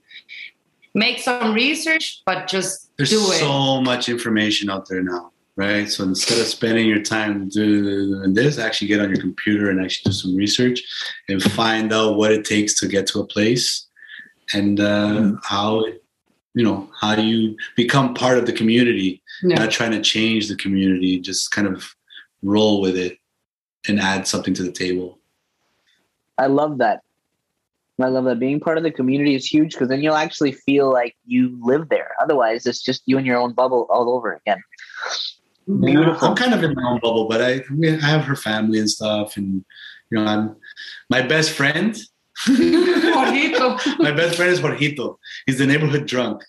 [0.94, 3.40] Make some research, but just There's do it.
[3.40, 5.90] so much information out there now, right?
[5.90, 10.12] So instead of spending your time doing this, actually get on your computer and actually
[10.12, 10.82] do some research
[11.28, 13.88] and find out what it takes to get to a place
[14.54, 16.05] and uh, how, it,
[16.56, 19.22] you know, how you become part of the community.
[19.44, 19.60] Yeah.
[19.60, 21.94] Not trying to change the community, just kind of
[22.42, 23.20] roll with it
[23.88, 25.20] and add something to the table.
[26.38, 27.02] I love that.
[28.02, 30.92] I love that being part of the community is huge because then you'll actually feel
[30.92, 32.12] like you live there.
[32.22, 34.62] Otherwise, it's just you in your own bubble all over again.
[35.68, 36.28] Beautiful.
[36.28, 38.80] I'm kind of in my own bubble, but I, I, mean, I have her family
[38.80, 39.64] and stuff, and
[40.10, 40.56] you know, I'm
[41.10, 41.98] my best friend.
[42.46, 44.00] Jorgito.
[44.00, 45.18] my best friend is Jorgito.
[45.46, 46.44] He's the neighborhood drunk.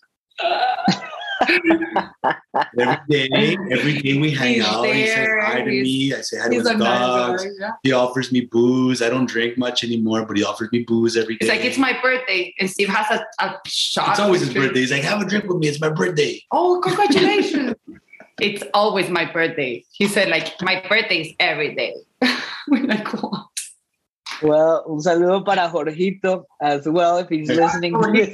[2.78, 4.84] every day, every day we hang He's out.
[4.84, 6.12] He says hi to me.
[6.12, 7.46] I say hi to his dogs.
[7.58, 7.70] Yeah.
[7.82, 9.00] He offers me booze.
[9.02, 11.46] I don't drink much anymore, but he offers me booze every day.
[11.46, 14.10] It's like it's my birthday, and Steve has a, a shot.
[14.10, 14.68] It's always his drink.
[14.68, 14.80] birthday.
[14.80, 15.68] He's like, have a drink with me.
[15.68, 16.42] It's my birthday.
[16.50, 17.74] Oh, congratulations!
[18.40, 19.84] it's always my birthday.
[19.92, 21.94] He said, like my birthday is every day.
[22.68, 23.45] We're like, what?
[24.42, 28.30] Well, un saludo para Jorgito as well if he's listening to this.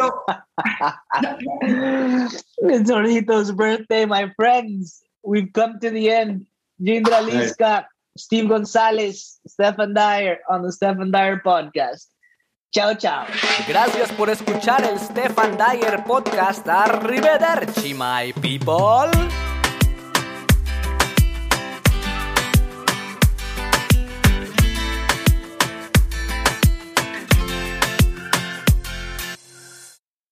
[2.59, 5.03] it's Jorgito's birthday, my friends.
[5.23, 6.47] We've come to the end.
[6.81, 12.07] Jindra Liska, Steve Gonzalez, Stefan Dyer on the Stefan Dyer podcast.
[12.75, 13.27] Ciao, ciao.
[13.69, 16.67] Gracias por escuchar el Stefan Dyer Podcast.
[16.67, 19.11] Arrivederci, my people.